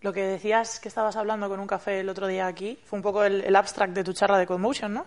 Lo 0.01 0.13
que 0.13 0.21
decías 0.21 0.79
que 0.79 0.89
estabas 0.89 1.15
hablando 1.15 1.49
con 1.49 1.59
un 1.59 1.65
café 1.65 2.01
el 2.01 2.09
otro 2.09 2.27
día 2.27 2.45
aquí 2.45 2.77
fue 2.85 2.97
un 2.97 3.03
poco 3.03 3.23
el, 3.23 3.55
abstract 3.55 3.93
de 3.93 4.03
tu 4.03 4.13
charla 4.13 4.37
de 4.37 4.45
Codemotion, 4.45 4.93
¿no? 4.93 5.05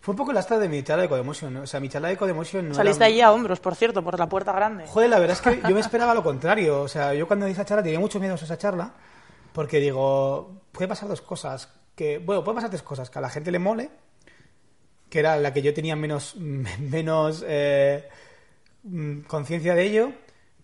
Fue 0.00 0.12
un 0.12 0.16
poco 0.16 0.30
el 0.30 0.36
abstract 0.38 0.62
de 0.62 0.68
mi 0.68 0.82
charla 0.82 1.02
de 1.02 1.08
Codemotion, 1.10 1.52
¿no? 1.52 1.62
O 1.62 1.66
sea, 1.66 1.78
mi 1.78 1.88
charla 1.90 2.08
de 2.08 2.16
Codemotion 2.16 2.68
no 2.68 2.74
Saliste 2.74 3.04
allí 3.04 3.20
a 3.20 3.32
hombros, 3.32 3.60
por 3.60 3.74
cierto, 3.74 4.02
por 4.02 4.18
la 4.18 4.28
puerta 4.28 4.52
grande. 4.52 4.86
Joder, 4.86 5.10
la 5.10 5.18
verdad 5.18 5.36
es 5.36 5.42
que 5.42 5.62
yo 5.68 5.74
me 5.74 5.80
esperaba 5.80 6.14
lo 6.14 6.22
contrario. 6.22 6.80
O 6.80 6.88
sea, 6.88 7.12
yo 7.12 7.26
cuando 7.26 7.44
di 7.46 7.52
esa 7.52 7.64
charla 7.64 7.82
tenía 7.82 8.00
mucho 8.00 8.18
miedo 8.18 8.32
a 8.32 8.36
esa 8.36 8.56
charla 8.56 8.94
porque 9.52 9.78
digo, 9.78 10.62
puede 10.72 10.88
pasar 10.88 11.08
dos 11.08 11.20
cosas. 11.20 11.68
Que, 11.94 12.18
bueno, 12.18 12.42
puede 12.42 12.56
pasar 12.56 12.70
tres 12.70 12.82
cosas. 12.82 13.10
Que 13.10 13.18
a 13.18 13.22
la 13.22 13.30
gente 13.30 13.50
le 13.50 13.58
mole, 13.58 13.90
que 15.08 15.20
era 15.20 15.36
la 15.36 15.52
que 15.52 15.62
yo 15.62 15.72
tenía 15.72 15.96
menos... 15.96 16.34
menos 16.36 17.44
eh, 17.46 18.08
Mm, 18.84 19.20
conciencia 19.22 19.74
de 19.74 19.82
ello, 19.82 20.12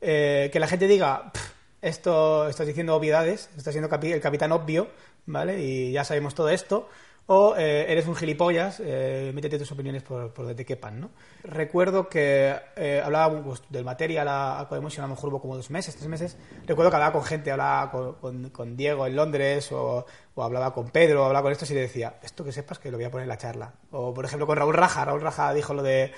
eh, 0.01 0.51
que 0.53 0.61
la 0.61 0.67
gente 0.67 0.87
diga, 0.87 1.33
esto 1.81 2.49
estás 2.49 2.67
diciendo 2.67 2.95
obviedades, 2.95 3.49
estás 3.57 3.73
siendo 3.73 3.89
el 3.95 4.21
capitán 4.21 4.53
obvio, 4.53 4.89
¿vale? 5.27 5.63
Y 5.63 5.93
ya 5.93 6.05
sabemos 6.05 6.35
todo 6.35 6.51
esto. 6.51 6.89
o 7.33 7.55
eh, 7.57 7.87
eres 7.89 8.09
un 8.09 8.17
gilipollas, 8.17 8.83
eh, 8.85 9.31
métete 9.33 9.57
tus 9.59 9.71
opiniones 9.71 10.03
por, 10.03 10.35
donde 10.35 10.55
te 10.55 10.65
quepan, 10.65 11.01
¿no? 11.01 11.11
Recuerdo 11.45 12.09
que 12.09 12.57
eh, 12.77 13.01
hablaba 13.05 13.43
pues, 13.43 13.63
del 13.69 13.85
material 13.85 14.27
a 14.27 14.61
Aquaemotion, 14.61 15.05
a 15.05 15.07
lo 15.07 15.15
mejor 15.15 15.31
hubo 15.31 15.41
como 15.41 15.55
dos 15.57 15.71
meses, 15.71 15.95
tres 15.95 16.09
meses. 16.09 16.37
Recuerdo 16.67 16.91
que 16.91 16.97
hablaba 16.97 17.13
con 17.13 17.23
gente, 17.23 17.53
hablaba 17.53 17.91
con, 18.21 18.51
con, 18.51 18.77
Diego 18.77 19.07
en 19.07 19.15
Londres, 19.15 19.71
o, 19.71 20.05
o, 20.35 20.43
hablaba 20.43 20.75
con 20.75 20.91
Pedro, 20.91 21.23
o 21.23 21.27
hablaba 21.27 21.45
con 21.45 21.53
estos 21.53 21.71
y 21.71 21.75
le 21.75 21.83
decía, 21.83 22.17
esto 22.23 22.45
que 22.45 22.51
sepas 22.53 22.81
que 22.81 22.91
lo 22.91 22.99
voy 22.99 23.05
a 23.05 23.11
poner 23.11 23.25
en 23.25 23.29
la 23.29 23.39
charla. 23.39 23.75
O, 23.93 24.13
por 24.13 24.25
ejemplo, 24.25 24.47
con 24.47 24.57
Raúl 24.57 24.75
Raja, 24.75 25.05
Raúl 25.05 25.21
Raja 25.21 25.55
dijo 25.55 25.73
lo 25.73 25.85
de 25.85 26.13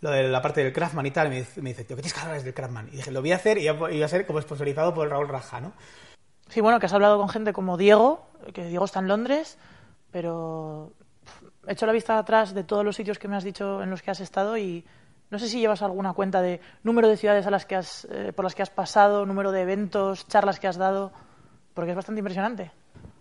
lo 0.00 0.10
de 0.10 0.24
la 0.28 0.42
parte 0.42 0.62
del 0.62 0.72
Craftman 0.72 1.06
y 1.06 1.10
tal, 1.10 1.28
me, 1.28 1.36
dice, 1.36 1.60
me 1.62 1.70
dice, 1.70 1.84
tío, 1.84 1.96
¿qué 1.96 2.02
tienes 2.02 2.14
que 2.14 2.20
hablar 2.20 2.42
del 2.42 2.54
Craftman? 2.54 2.88
Y 2.88 2.96
dije, 2.96 3.10
lo 3.10 3.20
voy 3.20 3.32
a 3.32 3.36
hacer 3.36 3.58
y 3.58 3.62
iba 3.64 4.06
a 4.06 4.08
ser 4.08 4.26
como 4.26 4.40
sponsorizado 4.40 4.92
por 4.94 5.08
Raúl 5.08 5.28
Raja, 5.28 5.60
¿no? 5.60 5.72
Sí, 6.48 6.60
bueno, 6.60 6.78
que 6.78 6.86
has 6.86 6.92
hablado 6.92 7.18
con 7.18 7.28
gente 7.28 7.52
como 7.52 7.76
Diego, 7.76 8.28
que 8.54 8.66
Diego 8.66 8.84
está 8.84 9.00
en 9.00 9.08
Londres, 9.08 9.58
pero 10.12 10.92
he 11.66 11.72
hecho 11.72 11.86
la 11.86 11.92
vista 11.92 12.18
atrás 12.18 12.54
de 12.54 12.64
todos 12.64 12.84
los 12.84 12.96
sitios 12.96 13.18
que 13.18 13.28
me 13.28 13.36
has 13.36 13.44
dicho 13.44 13.82
en 13.82 13.90
los 13.90 14.02
que 14.02 14.10
has 14.10 14.20
estado 14.20 14.56
y 14.56 14.84
no 15.30 15.38
sé 15.38 15.48
si 15.48 15.58
llevas 15.58 15.82
alguna 15.82 16.12
cuenta 16.12 16.40
de 16.40 16.60
número 16.84 17.08
de 17.08 17.16
ciudades 17.16 17.46
a 17.46 17.50
las 17.50 17.66
que 17.66 17.74
has, 17.74 18.06
eh, 18.10 18.32
por 18.34 18.44
las 18.44 18.54
que 18.54 18.62
has 18.62 18.70
pasado, 18.70 19.26
número 19.26 19.50
de 19.50 19.62
eventos, 19.62 20.28
charlas 20.28 20.60
que 20.60 20.68
has 20.68 20.76
dado, 20.76 21.12
porque 21.74 21.90
es 21.90 21.96
bastante 21.96 22.20
impresionante. 22.20 22.70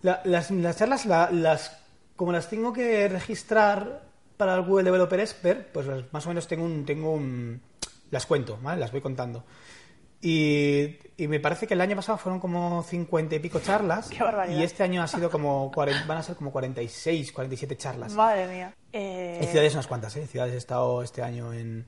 las, 0.04 0.78
charlas, 0.78 1.06
las, 1.06 1.84
como 2.16 2.32
las 2.32 2.48
tengo 2.48 2.74
que 2.74 3.08
registrar 3.10 4.04
para 4.38 4.56
el 4.56 4.64
Google 4.64 4.84
Developer 4.84 5.20
Expert, 5.20 5.72
pues 5.72 5.88
más 6.12 6.26
o 6.26 6.30
menos 6.30 6.48
tengo 6.48 6.66
un, 6.66 6.86
tengo 6.86 7.12
un, 7.12 7.62
las 8.12 8.26
cuento, 8.26 8.58
¿vale? 8.62 8.80
Las 8.80 8.92
voy 8.92 9.02
contando. 9.02 9.44
Y, 10.22 10.98
me 11.20 11.40
parece 11.40 11.68
que 11.68 11.76
el 11.76 11.82
año 11.82 11.96
pasado 11.96 12.18
fueron 12.18 12.40
como 12.40 12.82
50 12.82 13.36
y 13.36 13.40
pico 13.40 13.60
charlas. 13.60 14.08
Qué 14.10 14.24
barbaridad. 14.24 14.58
Y 14.58 14.64
este 14.64 14.82
año 14.84 15.04
ha 15.04 15.08
sido 15.08 15.30
como 15.30 15.72
van 15.72 16.18
a 16.18 16.24
ser 16.24 16.36
como 16.36 16.52
46, 16.52 17.32
47 17.32 17.78
charlas. 17.78 18.14
Madre 18.14 18.48
mía. 18.48 18.74
Eh... 18.92 19.40
En 19.42 19.48
ciudades 19.48 19.74
unas 19.74 19.88
cuantas, 19.88 20.16
¿eh? 20.16 20.26
ciudades 20.26 20.56
he 20.56 20.58
estado 20.58 21.04
este 21.04 21.22
año 21.22 21.54
en... 21.54 21.86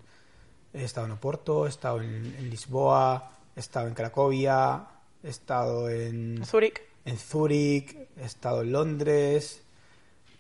He 0.73 0.83
estado 0.83 1.07
en 1.07 1.13
Oporto, 1.13 1.65
he 1.65 1.69
estado 1.69 2.01
en, 2.01 2.49
Lisboa, 2.49 3.31
he 3.55 3.59
estado 3.59 3.87
en 3.87 3.95
Cracovia, 3.95 4.85
he 5.23 5.29
estado 5.29 5.89
en... 5.89 6.45
Zúrich. 6.45 6.81
En 7.05 7.17
Zúrich, 7.17 7.97
he 8.17 8.25
estado 8.25 8.61
en 8.61 8.73
Londres, 8.73 9.63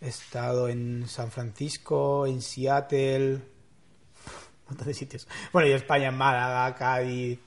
he 0.01 0.07
estado 0.07 0.69
en 0.69 1.07
San 1.07 1.31
Francisco, 1.31 2.25
en 2.25 2.41
Seattle... 2.41 3.35
Un 3.35 4.71
montón 4.71 4.87
de 4.87 4.93
sitios. 4.93 5.27
Bueno, 5.53 5.69
y 5.69 5.71
España, 5.71 6.09
en 6.09 6.17
Málaga, 6.17 6.75
Cádiz... 6.75 7.39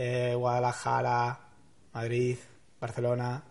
Eh, 0.00 0.32
Guadalajara, 0.36 1.40
Madrid, 1.92 2.38
Barcelona. 2.80 3.42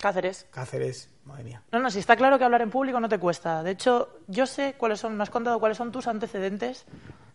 Cáceres. 0.00 0.46
Cáceres, 0.52 1.10
madre 1.24 1.42
mía. 1.42 1.62
No, 1.72 1.80
no, 1.80 1.90
si 1.90 1.98
está 1.98 2.14
claro 2.14 2.38
que 2.38 2.44
hablar 2.44 2.62
en 2.62 2.70
público 2.70 3.00
no 3.00 3.08
te 3.08 3.18
cuesta. 3.18 3.64
De 3.64 3.72
hecho, 3.72 4.20
yo 4.28 4.46
sé 4.46 4.76
cuáles 4.78 5.00
son, 5.00 5.16
me 5.16 5.24
has 5.24 5.30
contado 5.30 5.58
cuáles 5.58 5.76
son 5.76 5.90
tus 5.90 6.06
antecedentes, 6.06 6.84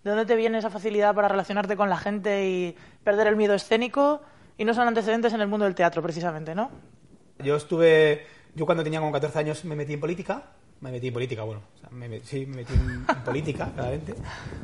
de 0.06 0.10
dónde 0.10 0.26
te 0.26 0.38
viene 0.38 0.60
esa 0.60 0.70
facilidad 0.70 1.14
para 1.14 1.28
relacionarte 1.28 1.76
con 1.76 1.90
la 1.90 1.98
gente 1.98 2.48
y 2.48 2.78
perder 3.04 3.28
el 3.28 3.36
miedo 3.36 3.54
escénico, 3.54 4.22
y 4.58 4.64
no 4.64 4.74
son 4.74 4.88
antecedentes 4.88 5.34
en 5.34 5.42
el 5.42 5.48
mundo 5.48 5.66
del 5.66 5.76
teatro, 5.76 6.02
precisamente, 6.02 6.56
¿no? 6.56 6.72
Yo 7.40 7.58
estuve, 7.58 8.26
yo 8.56 8.66
cuando 8.66 8.84
tenía 8.84 9.00
como 9.00 9.12
14 9.12 9.40
años 9.40 9.66
me 9.66 9.76
metí 9.76 9.94
en 9.94 10.00
política, 10.00 10.44
me 10.82 10.92
metí 10.92 11.08
en 11.08 11.14
política, 11.14 11.44
bueno, 11.44 11.62
sí, 12.24 12.46
me 12.46 12.58
metí 12.58 12.74
en, 12.74 13.06
política, 13.24 13.72
claramente. 13.76 14.16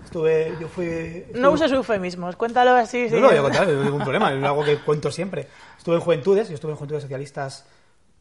Estuve, 0.03 0.53
yo 0.59 0.67
fui... 0.67 1.25
No 1.33 1.51
uses 1.51 1.71
eufemismos, 1.71 2.35
cuéntalo 2.35 2.71
así. 2.71 3.07
No, 3.09 3.21
no, 3.21 3.27
voy 3.27 3.37
a 3.37 3.41
contar, 3.41 3.67
no 3.67 3.79
hay 3.79 3.85
ningún 3.85 4.03
problema, 4.03 4.33
es 4.33 4.43
algo 4.43 4.63
que 4.63 4.77
cuento 4.79 5.11
siempre. 5.11 5.47
Estuve 5.77 5.95
en 5.95 6.01
Juventudes, 6.01 6.49
yo 6.49 6.55
estuve 6.55 6.71
en 6.71 6.77
Juventudes 6.77 7.03
Socialistas, 7.03 7.65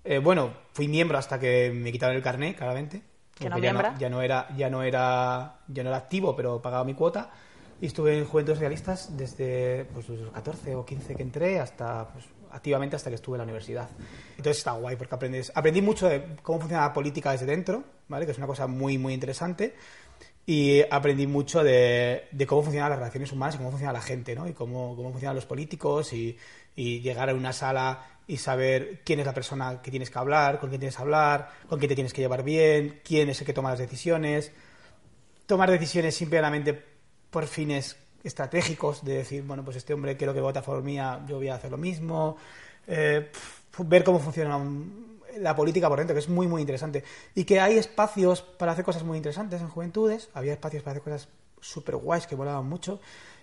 eh, 0.04 0.18
bueno, 0.18 0.52
fui 0.72 0.88
miembro 0.88 1.18
hasta 1.18 1.38
que 1.40 1.72
me 1.74 1.90
quitaron 1.90 2.16
el 2.16 2.22
carné, 2.22 2.54
claramente. 2.54 3.02
¿Que 3.34 3.48
no 3.48 3.58
ya, 3.58 3.72
no, 3.72 3.98
ya 3.98 4.08
no 4.08 4.20
era 4.20 4.48
ya 4.56 4.68
no 4.68 4.82
era 4.82 5.60
ya 5.68 5.84
no 5.84 5.90
era 5.90 5.98
activo 5.98 6.34
pero 6.34 6.60
pagaba 6.60 6.82
mi 6.82 6.94
cuota 6.94 7.30
y 7.80 7.86
estuve 7.86 8.18
en 8.18 8.24
Juventudes 8.24 8.58
Socialistas 8.58 9.16
desde 9.16 9.84
pues, 9.94 10.08
los 10.08 10.32
14 10.32 10.74
o 10.74 10.84
15 10.84 11.14
que 11.14 11.22
entré 11.22 11.60
hasta 11.60 12.08
pues, 12.08 12.24
activamente 12.52 12.96
hasta 12.96 13.10
que 13.10 13.16
estuve 13.16 13.36
en 13.36 13.38
la 13.38 13.44
universidad. 13.44 13.88
Entonces 14.30 14.58
está 14.58 14.72
guay 14.72 14.96
porque 14.96 15.14
aprendes, 15.14 15.52
aprendí 15.54 15.82
mucho 15.82 16.08
de 16.08 16.36
cómo 16.42 16.60
funciona 16.60 16.86
la 16.86 16.92
política 16.92 17.32
desde 17.32 17.46
dentro, 17.46 17.84
¿vale? 18.08 18.26
que 18.26 18.32
es 18.32 18.38
una 18.38 18.46
cosa 18.46 18.66
muy, 18.66 18.98
muy 18.98 19.14
interesante. 19.14 19.74
Y 20.46 20.80
aprendí 20.90 21.26
mucho 21.26 21.62
de, 21.62 22.28
cómo 22.46 22.62
funcionan 22.62 22.88
las 22.88 22.98
relaciones 22.98 23.32
humanas 23.32 23.54
y 23.54 23.58
cómo 23.58 23.70
funciona 23.70 23.92
la 23.92 24.00
gente, 24.00 24.34
¿no? 24.34 24.48
Y 24.48 24.54
cómo, 24.54 24.96
cómo 24.96 25.10
funcionan 25.10 25.36
los 25.36 25.44
políticos 25.44 26.14
y, 26.14 26.38
y 26.74 27.00
llegar 27.00 27.28
a 27.28 27.34
una 27.34 27.52
sala 27.52 28.06
y 28.26 28.36
saber 28.36 29.00
quién 29.04 29.20
es 29.20 29.26
la 29.26 29.34
persona 29.34 29.82
que 29.82 29.90
tienes 29.90 30.10
que 30.10 30.18
hablar, 30.18 30.60
con 30.60 30.68
quién 30.68 30.80
tienes 30.80 30.96
que 30.96 31.02
hablar, 31.02 31.50
con 31.66 31.78
quién 31.78 31.88
te 31.88 31.94
tienes 31.94 32.12
que 32.12 32.20
llevar 32.20 32.44
bien, 32.44 33.00
quién 33.02 33.28
es 33.28 33.40
el 33.40 33.46
que 33.46 33.52
toma 33.52 33.70
las 33.70 33.78
decisiones. 33.78 34.52
Tomar 35.46 35.70
decisiones 35.70 36.14
simplemente 36.14 36.82
por 37.30 37.46
fines 37.46 37.96
estratégicos 38.22 39.04
de 39.04 39.18
decir, 39.18 39.42
bueno, 39.42 39.64
pues 39.64 39.76
este 39.76 39.94
hombre 39.94 40.16
quiero 40.16 40.34
que 40.34 40.40
vota 40.40 40.62
por 40.62 40.82
mí, 40.82 40.96
yo 41.26 41.36
voy 41.36 41.48
a 41.48 41.54
hacer 41.54 41.70
lo 41.70 41.78
mismo. 41.78 42.36
Eh, 42.86 43.30
ver 43.78 44.02
cómo 44.04 44.18
funciona 44.18 44.58
la 45.38 45.54
política 45.54 45.88
por 45.88 45.98
dentro, 45.98 46.14
que 46.14 46.20
es 46.20 46.28
muy, 46.28 46.46
muy 46.46 46.60
interesante. 46.60 47.04
Y 47.34 47.44
que 47.44 47.60
hay 47.60 47.78
espacios 47.78 48.42
para 48.42 48.72
hacer 48.72 48.84
cosas 48.84 49.04
muy 49.04 49.16
interesantes 49.16 49.60
en 49.60 49.68
juventudes, 49.68 50.30
había 50.34 50.52
espacios 50.52 50.82
para 50.82 50.92
hacer 50.92 51.02
cosas 51.02 51.28
súper 51.60 51.96
guays 51.96 52.26
que 52.26 52.34
volaban 52.34 52.66
mucho. 52.66 53.00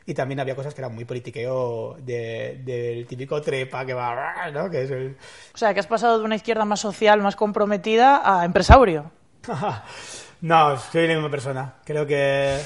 Y 0.08 0.14
también 0.14 0.40
había 0.40 0.56
cosas 0.56 0.76
que 0.76 0.82
eran 0.82 0.94
muy 0.94 1.04
politiqueo 1.04 1.98
del 2.00 3.08
típico 3.08 3.42
trepa 3.42 3.86
que 3.86 3.94
va, 3.96 4.52
¿no? 4.54 4.70
Que 4.70 4.84
es 4.84 4.92
el... 4.92 5.18
O 5.54 5.58
sea, 5.58 5.74
que 5.74 5.80
has 5.80 5.88
pasado 5.88 6.20
de 6.20 6.26
una 6.26 6.36
izquierda 6.36 6.64
más 6.64 6.80
social, 6.80 7.22
más 7.22 7.36
comprometida, 7.36 8.22
a 8.24 8.46
empresario. 8.46 9.10
no, 10.42 10.78
soy 10.78 11.08
la 11.08 11.16
misma 11.16 11.32
persona. 11.32 11.76
Creo 11.84 12.06
que 12.06 12.60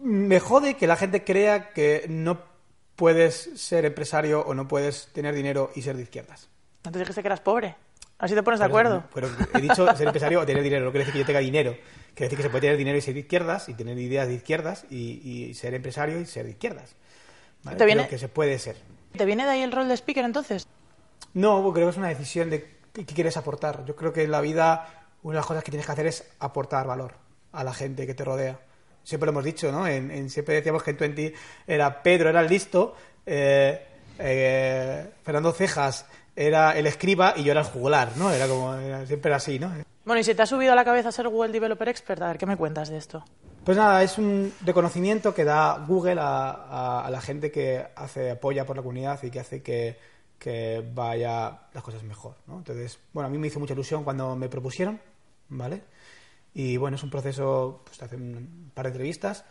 me 0.00 0.40
jode 0.40 0.74
que 0.74 0.86
la 0.86 0.96
gente 0.96 1.24
crea 1.24 1.70
que 1.70 2.06
no 2.08 2.38
puedes 2.96 3.50
ser 3.56 3.84
empresario 3.84 4.40
o 4.40 4.54
no 4.54 4.66
puedes 4.68 5.08
tener 5.12 5.34
dinero 5.34 5.70
y 5.74 5.82
ser 5.82 5.96
de 5.96 6.02
izquierdas. 6.02 6.48
Antes 6.84 7.00
dijiste 7.00 7.22
que 7.22 7.28
eras 7.28 7.40
pobre. 7.40 7.76
Así 8.18 8.34
te 8.34 8.42
pones 8.42 8.60
de 8.60 8.66
acuerdo. 8.66 9.04
Pero 9.12 9.28
he 9.54 9.60
dicho 9.60 9.94
ser 9.94 10.06
empresario 10.06 10.40
o 10.40 10.46
tener 10.46 10.62
dinero. 10.62 10.84
No 10.84 10.90
quiere 10.90 11.04
decir 11.04 11.12
que 11.12 11.18
yo 11.20 11.26
tenga 11.26 11.40
dinero. 11.40 11.72
Quiere 12.14 12.30
decir 12.30 12.38
que 12.38 12.42
se 12.44 12.50
puede 12.50 12.62
tener 12.62 12.76
dinero 12.78 12.96
y 12.96 13.02
ser 13.02 13.12
de 13.12 13.20
izquierdas 13.20 13.68
y 13.68 13.74
tener 13.74 13.98
ideas 13.98 14.26
de 14.26 14.34
izquierdas 14.34 14.86
y, 14.90 15.52
ser 15.54 15.74
empresario 15.74 16.18
y 16.18 16.24
ser 16.24 16.46
de 16.46 16.52
izquierdas. 16.52 16.94
¿Vale? 17.62 17.76
Creo 17.76 18.08
que 18.08 18.18
se 18.18 18.28
puede 18.28 18.58
ser. 18.58 18.76
¿Te 19.16 19.24
viene 19.26 19.44
de 19.44 19.50
ahí 19.50 19.62
el 19.62 19.72
rol 19.72 19.88
de 19.88 19.94
speaker 19.94 20.24
entonces? 20.24 20.66
No, 21.34 21.60
creo 21.74 21.86
que 21.86 21.90
es 21.90 21.96
una 21.98 22.08
decisión 22.08 22.48
de 22.48 22.76
qué 22.92 23.04
quieres 23.04 23.36
aportar. 23.36 23.84
Yo 23.84 23.96
creo 23.96 24.12
que 24.12 24.22
en 24.22 24.30
la 24.30 24.40
vida 24.40 24.88
una 25.22 25.34
de 25.34 25.40
las 25.40 25.46
cosas 25.46 25.62
que 25.62 25.70
tienes 25.70 25.84
que 25.84 25.92
hacer 25.92 26.06
es 26.06 26.24
aportar 26.38 26.86
valor 26.86 27.14
a 27.52 27.64
la 27.64 27.74
gente 27.74 28.06
que 28.06 28.14
te 28.14 28.24
rodea 28.24 28.60
siempre 29.06 29.26
lo 29.26 29.30
hemos 29.30 29.44
dicho, 29.44 29.70
¿no? 29.70 29.86
En, 29.86 30.28
siempre 30.28 30.56
decíamos 30.56 30.82
que 30.82 30.90
en 30.90 30.96
Twenty 30.96 31.32
era 31.66 32.02
Pedro, 32.02 32.28
era 32.28 32.40
el 32.40 32.48
listo, 32.48 32.96
eh, 33.24 33.80
eh, 34.18 35.10
Fernando 35.22 35.52
Cejas 35.52 36.06
era 36.34 36.76
el 36.76 36.86
escriba 36.86 37.34
y 37.36 37.44
yo 37.44 37.52
era 37.52 37.60
el 37.60 37.66
juglar, 37.66 38.16
¿no? 38.16 38.32
Era 38.32 38.48
como, 38.48 38.76
siempre 39.06 39.28
era 39.28 39.36
así, 39.36 39.60
¿no? 39.60 39.72
Bueno, 40.04 40.20
y 40.20 40.24
si 40.24 40.34
te 40.34 40.42
ha 40.42 40.46
subido 40.46 40.72
a 40.72 40.74
la 40.74 40.84
cabeza 40.84 41.12
ser 41.12 41.28
Google 41.28 41.52
Developer 41.52 41.88
Expert, 41.88 42.20
a 42.20 42.28
ver, 42.28 42.38
¿qué 42.38 42.46
me 42.46 42.56
cuentas 42.56 42.88
de 42.88 42.96
esto? 42.98 43.24
Pues 43.64 43.76
nada, 43.78 44.02
es 44.02 44.18
un 44.18 44.52
reconocimiento 44.64 45.32
que 45.32 45.44
da 45.44 45.84
Google 45.86 46.16
a, 46.20 47.08
la 47.08 47.20
gente 47.20 47.52
que 47.52 47.86
hace 47.94 48.32
apoya 48.32 48.66
por 48.66 48.76
la 48.76 48.82
comunidad 48.82 49.22
y 49.22 49.30
que 49.30 49.40
hace 49.40 49.62
que, 49.62 49.98
que 50.38 50.84
vaya 50.94 51.60
las 51.72 51.82
cosas 51.82 52.02
mejor, 52.02 52.34
¿no? 52.48 52.58
Entonces, 52.58 52.98
bueno, 53.12 53.28
a 53.28 53.30
mí 53.30 53.38
me 53.38 53.46
hizo 53.46 53.60
mucha 53.60 53.74
ilusión 53.74 54.02
cuando 54.02 54.34
me 54.34 54.48
propusieron, 54.48 55.00
¿vale? 55.48 55.82
Y 56.58 56.78
bueno, 56.78 56.96
es 56.96 57.02
un 57.02 57.10
proceso, 57.10 57.82
pues 57.84 57.98
te 57.98 58.06
hacen 58.06 58.34
un 58.34 58.70
par 58.72 58.86
de 58.86 58.92
entrevistas 58.92 59.44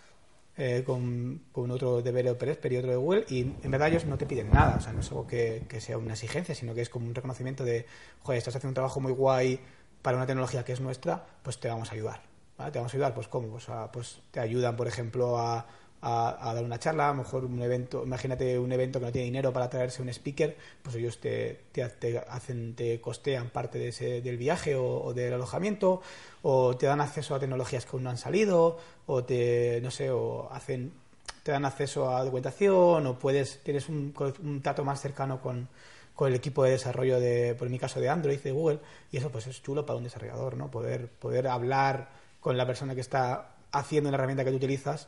eh, 0.57 0.81
con, 0.83 1.43
con, 1.51 1.69
otro 1.69 2.01
de 2.01 2.11
Developer 2.11 2.73
y 2.73 2.77
otro 2.77 2.89
de 2.89 2.97
Google, 2.97 3.25
y 3.29 3.41
en 3.61 3.69
verdad 3.69 3.89
ellos 3.89 4.05
no 4.05 4.17
te 4.17 4.25
piden 4.25 4.49
nada, 4.49 4.77
o 4.77 4.81
sea, 4.81 4.91
no 4.91 5.01
es 5.01 5.09
algo 5.09 5.27
que, 5.27 5.67
sea 5.79 5.99
una 5.99 6.13
exigencia, 6.13 6.55
sino 6.55 6.73
que 6.73 6.81
es 6.81 6.89
como 6.89 7.05
un 7.05 7.13
reconocimiento 7.13 7.63
de, 7.63 7.85
joder, 8.23 8.39
estás 8.39 8.55
haciendo 8.55 8.71
un 8.71 8.73
trabajo 8.73 9.01
muy 9.01 9.11
guay 9.11 9.59
para 10.01 10.17
una 10.17 10.25
tecnología 10.25 10.65
que 10.65 10.73
es 10.73 10.81
nuestra, 10.81 11.27
pues 11.43 11.59
te 11.59 11.67
vamos 11.67 11.91
a 11.91 11.93
ayudar. 11.93 12.23
¿vale? 12.57 12.71
Te 12.71 12.79
vamos 12.79 12.91
a 12.91 12.97
ayudar, 12.97 13.13
pues 13.13 13.27
cómo, 13.27 13.49
pues, 13.49 13.67
pues 13.93 14.21
te 14.31 14.39
ayudan, 14.39 14.75
por 14.75 14.87
ejemplo, 14.87 15.37
a 15.37 15.67
a, 16.07 16.53
dar 16.53 16.63
una 16.63 16.77
charla, 16.77 17.09
a 17.09 17.11
lo 17.13 17.23
mejor 17.23 17.45
un 17.45 17.59
evento, 17.63 18.03
imagínate 18.03 18.59
un 18.59 18.71
evento 18.71 18.99
que 18.99 19.07
no 19.07 19.11
tiene 19.11 19.25
dinero 19.25 19.51
para 19.51 19.71
traerse 19.71 20.03
un 20.03 20.09
speaker, 20.09 20.55
pues 20.83 20.95
ellos 20.95 21.17
te, 21.17 21.61
te, 21.71 21.83
hacen, 22.29 22.75
te 22.75 23.01
costean 23.01 23.49
parte 23.49 23.79
de 23.79 23.87
ese, 23.87 24.21
del 24.21 24.37
viaje 24.37 24.75
o, 24.75 25.13
del 25.15 25.33
alojamiento, 25.33 26.01
o 26.43 26.77
te 26.77 26.85
dan 26.85 27.01
acceso 27.01 27.33
a 27.33 27.39
tecnologías 27.39 27.85
que 27.85 27.91
aún 27.93 28.03
no 28.03 28.11
han 28.11 28.19
salido, 28.19 28.77
o 29.07 29.23
te, 29.23 29.79
no 29.81 29.89
sé, 29.89 30.11
o 30.11 30.47
hacen, 30.51 30.93
te 31.41 31.51
dan 31.51 31.65
acceso 31.65 32.15
a 32.15 32.23
documentación, 32.23 33.07
o 33.07 33.17
puedes, 33.17 33.63
tienes 33.63 33.89
un, 33.89 34.13
un 34.43 34.61
trato 34.61 34.83
más 34.83 35.01
cercano 35.01 35.41
con, 35.41 35.67
con 36.13 36.27
el 36.27 36.35
equipo 36.35 36.63
de 36.63 36.71
desarrollo 36.71 37.19
de, 37.19 37.55
por 37.55 37.67
mi 37.67 37.79
caso, 37.79 37.99
de 37.99 38.09
Android, 38.09 38.39
de 38.39 38.51
Google, 38.51 38.79
y 39.11 39.17
eso 39.17 39.31
pues 39.31 39.47
es 39.47 39.59
chulo 39.63 39.87
para 39.87 39.97
un 39.97 40.03
desarrollador, 40.03 40.55
¿no? 40.55 40.69
Poder, 40.69 41.09
poder 41.09 41.47
hablar 41.47 42.09
con 42.39 42.57
la 42.57 42.67
persona 42.67 42.93
que 42.93 43.01
está 43.01 43.55
haciendo 43.71 44.11
la 44.11 44.17
herramienta 44.17 44.43
que 44.43 44.51
tú 44.51 44.57
utilizas 44.57 45.07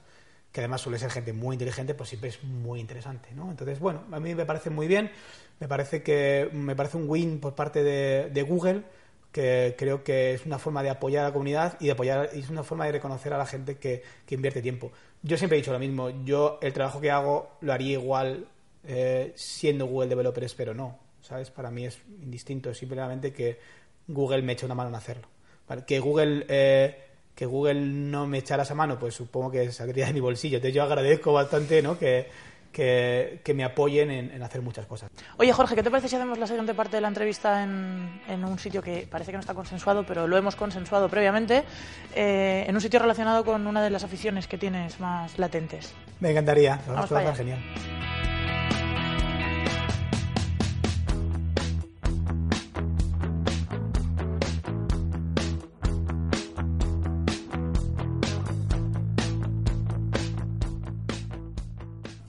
que 0.51 0.61
además 0.61 0.81
suele 0.81 0.99
ser 0.99 1.11
gente 1.11 1.33
muy 1.33 1.55
inteligente, 1.55 1.93
pues 1.93 2.09
siempre 2.09 2.29
es 2.29 2.43
muy 2.43 2.79
interesante, 2.79 3.29
¿no? 3.35 3.49
Entonces, 3.49 3.79
bueno, 3.79 4.03
a 4.11 4.19
mí 4.19 4.33
me 4.33 4.45
parece 4.45 4.69
muy 4.69 4.87
bien, 4.87 5.11
me 5.59 5.67
parece 5.67 6.01
que 6.03 6.49
me 6.51 6.75
parece 6.75 6.97
un 6.97 7.09
win 7.09 7.39
por 7.39 7.55
parte 7.55 7.83
de, 7.83 8.41
Google 8.43 8.83
que 9.31 9.75
creo 9.77 10.03
que 10.03 10.33
es 10.33 10.45
una 10.45 10.57
forma 10.57 10.81
de 10.81 10.89
apoyar 10.89 11.25
a 11.25 11.27
la 11.27 11.33
comunidad 11.33 11.77
y 11.79 11.85
de 11.85 11.91
apoyar 11.91 12.29
es 12.33 12.49
una 12.49 12.63
forma 12.63 12.85
de 12.85 12.93
reconocer 12.93 13.33
a 13.33 13.37
la 13.37 13.45
gente 13.45 13.77
que, 13.77 14.01
invierte 14.29 14.61
tiempo. 14.61 14.91
Yo 15.21 15.37
siempre 15.37 15.57
he 15.57 15.61
dicho 15.61 15.73
lo 15.73 15.79
mismo, 15.79 16.09
yo 16.23 16.59
el 16.61 16.73
trabajo 16.73 17.01
que 17.01 17.11
hago 17.11 17.57
lo 17.61 17.73
haría 17.73 17.93
igual 17.93 18.47
eh, 18.83 19.33
siendo 19.35 19.85
Google 19.85 20.09
Developer, 20.09 20.49
pero 20.55 20.73
no, 20.73 20.97
¿sabes? 21.21 21.51
Para 21.51 21.69
mí 21.69 21.85
es 21.85 21.99
indistinto, 22.21 22.73
simplemente 22.73 23.33
que 23.33 23.59
Google 24.07 24.41
me 24.41 24.53
eche 24.53 24.65
una 24.65 24.75
mano 24.75 24.89
en 24.89 24.95
hacerlo. 24.95 25.27
Que 25.85 25.99
Google... 25.99 26.45
Eh, 26.47 27.06
que 27.37 27.45
Google 27.45 27.75
no 27.75 28.25
me 28.25 28.39
echara 28.39 28.63
esa 28.63 28.73
mano, 28.73 28.97
pues 28.97 29.13
supongo 29.13 29.51
que 29.51 29.71
saldría 29.71 30.07
de 30.07 30.13
mi 30.13 30.19
bolsillo. 30.19 30.57
Entonces 30.57 30.73
yo 30.73 30.81
agradezco 30.81 31.31
bastante 31.31 31.83
¿no? 31.83 31.95
que, 31.95 32.27
que, 32.71 33.53
me 33.53 33.63
apoyen 33.63 34.09
en, 34.09 34.41
hacer 34.41 34.63
muchas 34.63 34.87
cosas. 34.87 35.11
Oye, 35.37 35.53
Jorge, 35.53 35.75
¿qué 35.75 35.83
te 35.83 35.91
parece 35.91 36.09
si 36.09 36.15
hacemos 36.15 36.39
la 36.39 36.47
siguiente 36.47 36.73
parte 36.73 36.97
de 36.97 37.01
la 37.01 37.09
entrevista 37.09 37.63
en, 37.63 38.21
en 38.27 38.43
un 38.43 38.57
sitio 38.57 38.81
que 38.81 39.07
parece 39.07 39.29
que 39.29 39.37
no 39.37 39.41
está 39.41 39.53
consensuado, 39.53 40.03
pero 40.03 40.27
lo 40.27 40.35
hemos 40.35 40.55
consensuado 40.55 41.09
previamente, 41.09 41.63
eh, 42.15 42.65
en 42.67 42.73
un 42.73 42.81
sitio 42.81 42.99
relacionado 42.99 43.45
con 43.45 43.67
una 43.67 43.83
de 43.83 43.91
las 43.91 44.03
aficiones 44.03 44.47
que 44.47 44.57
tienes 44.57 44.99
más 44.99 45.37
latentes? 45.37 45.93
Me 46.19 46.31
encantaría, 46.31 46.81
vamos, 46.87 47.11
a 47.11 47.35
genial. 47.35 47.59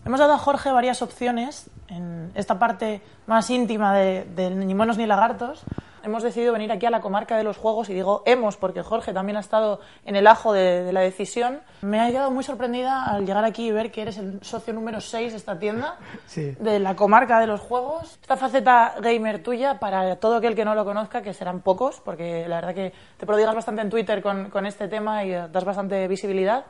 Hemos 0.08 0.20
dado 0.20 0.32
a 0.32 0.38
Jorge 0.38 0.72
varias 0.72 1.02
opciones 1.02 1.68
en 1.88 2.32
esta 2.34 2.58
parte 2.58 3.02
más 3.26 3.50
íntima 3.50 3.94
de, 3.94 4.50
Ni 4.56 4.74
monos 4.74 4.96
ni 4.96 5.04
lagartos. 5.04 5.60
Hemos 6.02 6.22
decidido 6.22 6.54
venir 6.54 6.72
aquí 6.72 6.86
a 6.86 6.90
la 6.90 7.02
comarca 7.02 7.36
de 7.36 7.44
los 7.44 7.58
juegos 7.58 7.90
y 7.90 7.92
digo 7.92 8.22
hemos 8.24 8.56
porque 8.56 8.82
Jorge 8.82 9.12
también 9.12 9.36
ha 9.36 9.40
estado 9.40 9.80
en 10.06 10.16
el 10.16 10.26
ajo 10.26 10.54
de, 10.54 10.94
la 10.94 11.02
decisión. 11.02 11.60
Me 11.82 12.00
ha 12.00 12.08
quedado 12.10 12.30
muy 12.30 12.42
sorprendida 12.42 13.04
al 13.04 13.26
llegar 13.26 13.44
aquí 13.44 13.66
y 13.66 13.70
ver 13.70 13.92
que 13.92 14.00
eres 14.00 14.16
el 14.16 14.42
socio 14.42 14.72
número 14.72 15.02
6 15.02 15.32
de 15.32 15.36
esta 15.36 15.58
tienda, 15.58 15.98
de 16.58 16.78
la 16.78 16.96
comarca 16.96 17.38
de 17.38 17.46
los 17.46 17.60
juegos. 17.60 18.18
Esta 18.22 18.38
faceta 18.38 18.94
gamer 19.02 19.42
tuya, 19.42 19.78
para 19.78 20.16
todo 20.16 20.36
aquel 20.36 20.54
que 20.54 20.64
no 20.64 20.74
lo 20.74 20.86
conozca, 20.86 21.20
que 21.20 21.34
serán 21.34 21.60
pocos, 21.60 22.00
porque 22.02 22.48
la 22.48 22.62
verdad 22.62 22.74
que 22.74 22.94
te 23.18 23.26
prodigas 23.26 23.54
bastante 23.54 23.82
en 23.82 23.90
Twitter 23.90 24.22
con, 24.22 24.64
este 24.64 24.88
tema 24.88 25.22
y 25.26 25.32
das 25.32 25.64
bastante 25.66 26.08
visibilidad. 26.08 26.64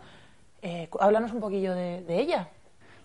Eh, 0.60 0.88
háblanos 0.98 1.32
un 1.32 1.38
poquillo 1.38 1.72
de 1.72 2.04
ella. 2.08 2.48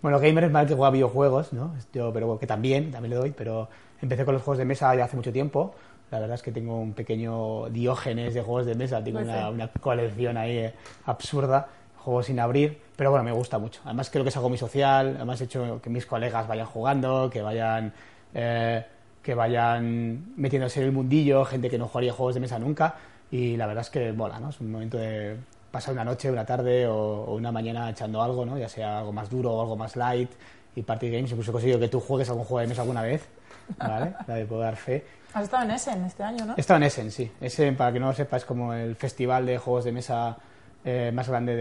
Bueno, 0.03 0.19
gamer 0.19 0.43
es 0.43 0.51
más 0.51 0.67
que 0.67 0.75
juega 0.75 0.91
videojuegos, 0.91 1.53
¿no? 1.53 1.73
Yo, 1.93 2.11
pero 2.11 2.37
que 2.37 2.45
también, 2.45 2.91
también 2.91 3.11
le 3.11 3.15
doy, 3.15 3.31
pero 3.31 3.69
empecé 4.01 4.25
con 4.25 4.33
los 4.33 4.43
juegos 4.43 4.57
de 4.57 4.65
mesa 4.65 4.93
ya 4.95 5.05
hace 5.05 5.15
mucho 5.15 5.31
tiempo. 5.31 5.75
La 6.11 6.19
verdad 6.19 6.35
es 6.35 6.43
que 6.43 6.51
tengo 6.51 6.77
un 6.77 6.91
pequeño 6.91 7.69
diógenes 7.69 8.33
de 8.33 8.41
juegos 8.41 8.65
de 8.65 8.75
mesa, 8.75 9.01
tengo 9.01 9.19
una, 9.19 9.69
colección 9.79 10.35
ahí 10.35 10.57
eh, 10.57 10.73
absurda, 11.05 11.69
juegos 11.99 12.25
sin 12.25 12.41
abrir, 12.41 12.81
pero 12.97 13.11
bueno, 13.11 13.23
me 13.23 13.31
gusta 13.31 13.59
mucho. 13.59 13.79
Además 13.85 14.09
creo 14.09 14.25
que 14.25 14.29
es 14.29 14.35
algo 14.35 14.49
muy 14.49 14.57
social, 14.57 15.13
además 15.15 15.39
he 15.39 15.45
hecho 15.45 15.79
que 15.81 15.89
mis 15.89 16.05
colegas 16.05 16.49
vayan 16.49 16.67
jugando, 16.67 17.29
que 17.31 17.41
vayan... 17.41 17.93
Eh, 18.33 18.85
que 19.21 19.35
vayan 19.35 20.33
metiéndose 20.35 20.81
en 20.81 20.87
el 20.87 20.91
mundillo, 20.91 21.45
gente 21.45 21.69
que 21.69 21.77
no 21.77 21.87
jugaría 21.87 22.11
juegos 22.11 22.35
de 22.35 22.41
mesa 22.41 22.59
nunca, 22.59 22.95
y 23.31 23.55
la 23.55 23.67
verdad 23.67 23.83
es 23.83 23.89
que 23.89 24.11
mola, 24.11 24.37
¿no? 24.37 24.49
Es 24.49 24.59
un 24.59 24.69
momento 24.69 24.97
de 24.97 25.37
pasar 25.73 25.95
una 25.95 26.05
noche, 26.05 26.29
una 26.29 26.45
tarde 26.45 26.85
o, 26.87 27.33
una 27.33 27.51
mañana 27.51 27.89
echando 27.89 28.21
algo, 28.21 28.45
¿no? 28.45 28.59
ya 28.59 28.69
sea 28.69 28.99
algo 28.99 29.11
más 29.11 29.27
duro 29.27 29.51
o 29.51 29.59
algo 29.59 29.75
más 29.75 29.95
light 29.95 30.29
y 30.75 30.83
party 30.83 31.09
games. 31.09 31.31
Incluso 31.31 31.49
he 31.49 31.53
conseguido 31.53 31.79
que 31.79 31.87
tú 31.87 31.99
juegues 31.99 32.29
algún 32.29 32.45
juego 32.45 32.59
de 32.59 32.67
mesa 32.67 32.81
alguna 32.81 33.01
vez, 33.01 33.27
¿vale? 33.79 34.13
La 34.27 34.35
de 34.35 34.45
poder 34.45 34.65
dar 34.65 34.75
fe. 34.75 35.03
Has 35.33 35.45
estado 35.45 35.63
en 35.63 35.71
Essen 35.71 36.05
este 36.05 36.21
año, 36.21 36.45
¿no? 36.45 36.53
He 36.55 36.61
estado 36.61 36.77
en 36.77 36.83
Essen, 36.83 37.09
sí. 37.09 37.31
Essen, 37.41 37.75
para 37.75 37.91
que 37.91 37.99
no 37.99 38.05
lo 38.05 38.13
sepas, 38.13 38.43
es 38.43 38.45
como 38.45 38.71
el 38.75 38.95
festival 38.95 39.47
de 39.47 39.57
juegos 39.57 39.83
de 39.83 39.91
mesa 39.91 40.37
eh, 40.85 41.11
más 41.11 41.27
grande 41.27 41.55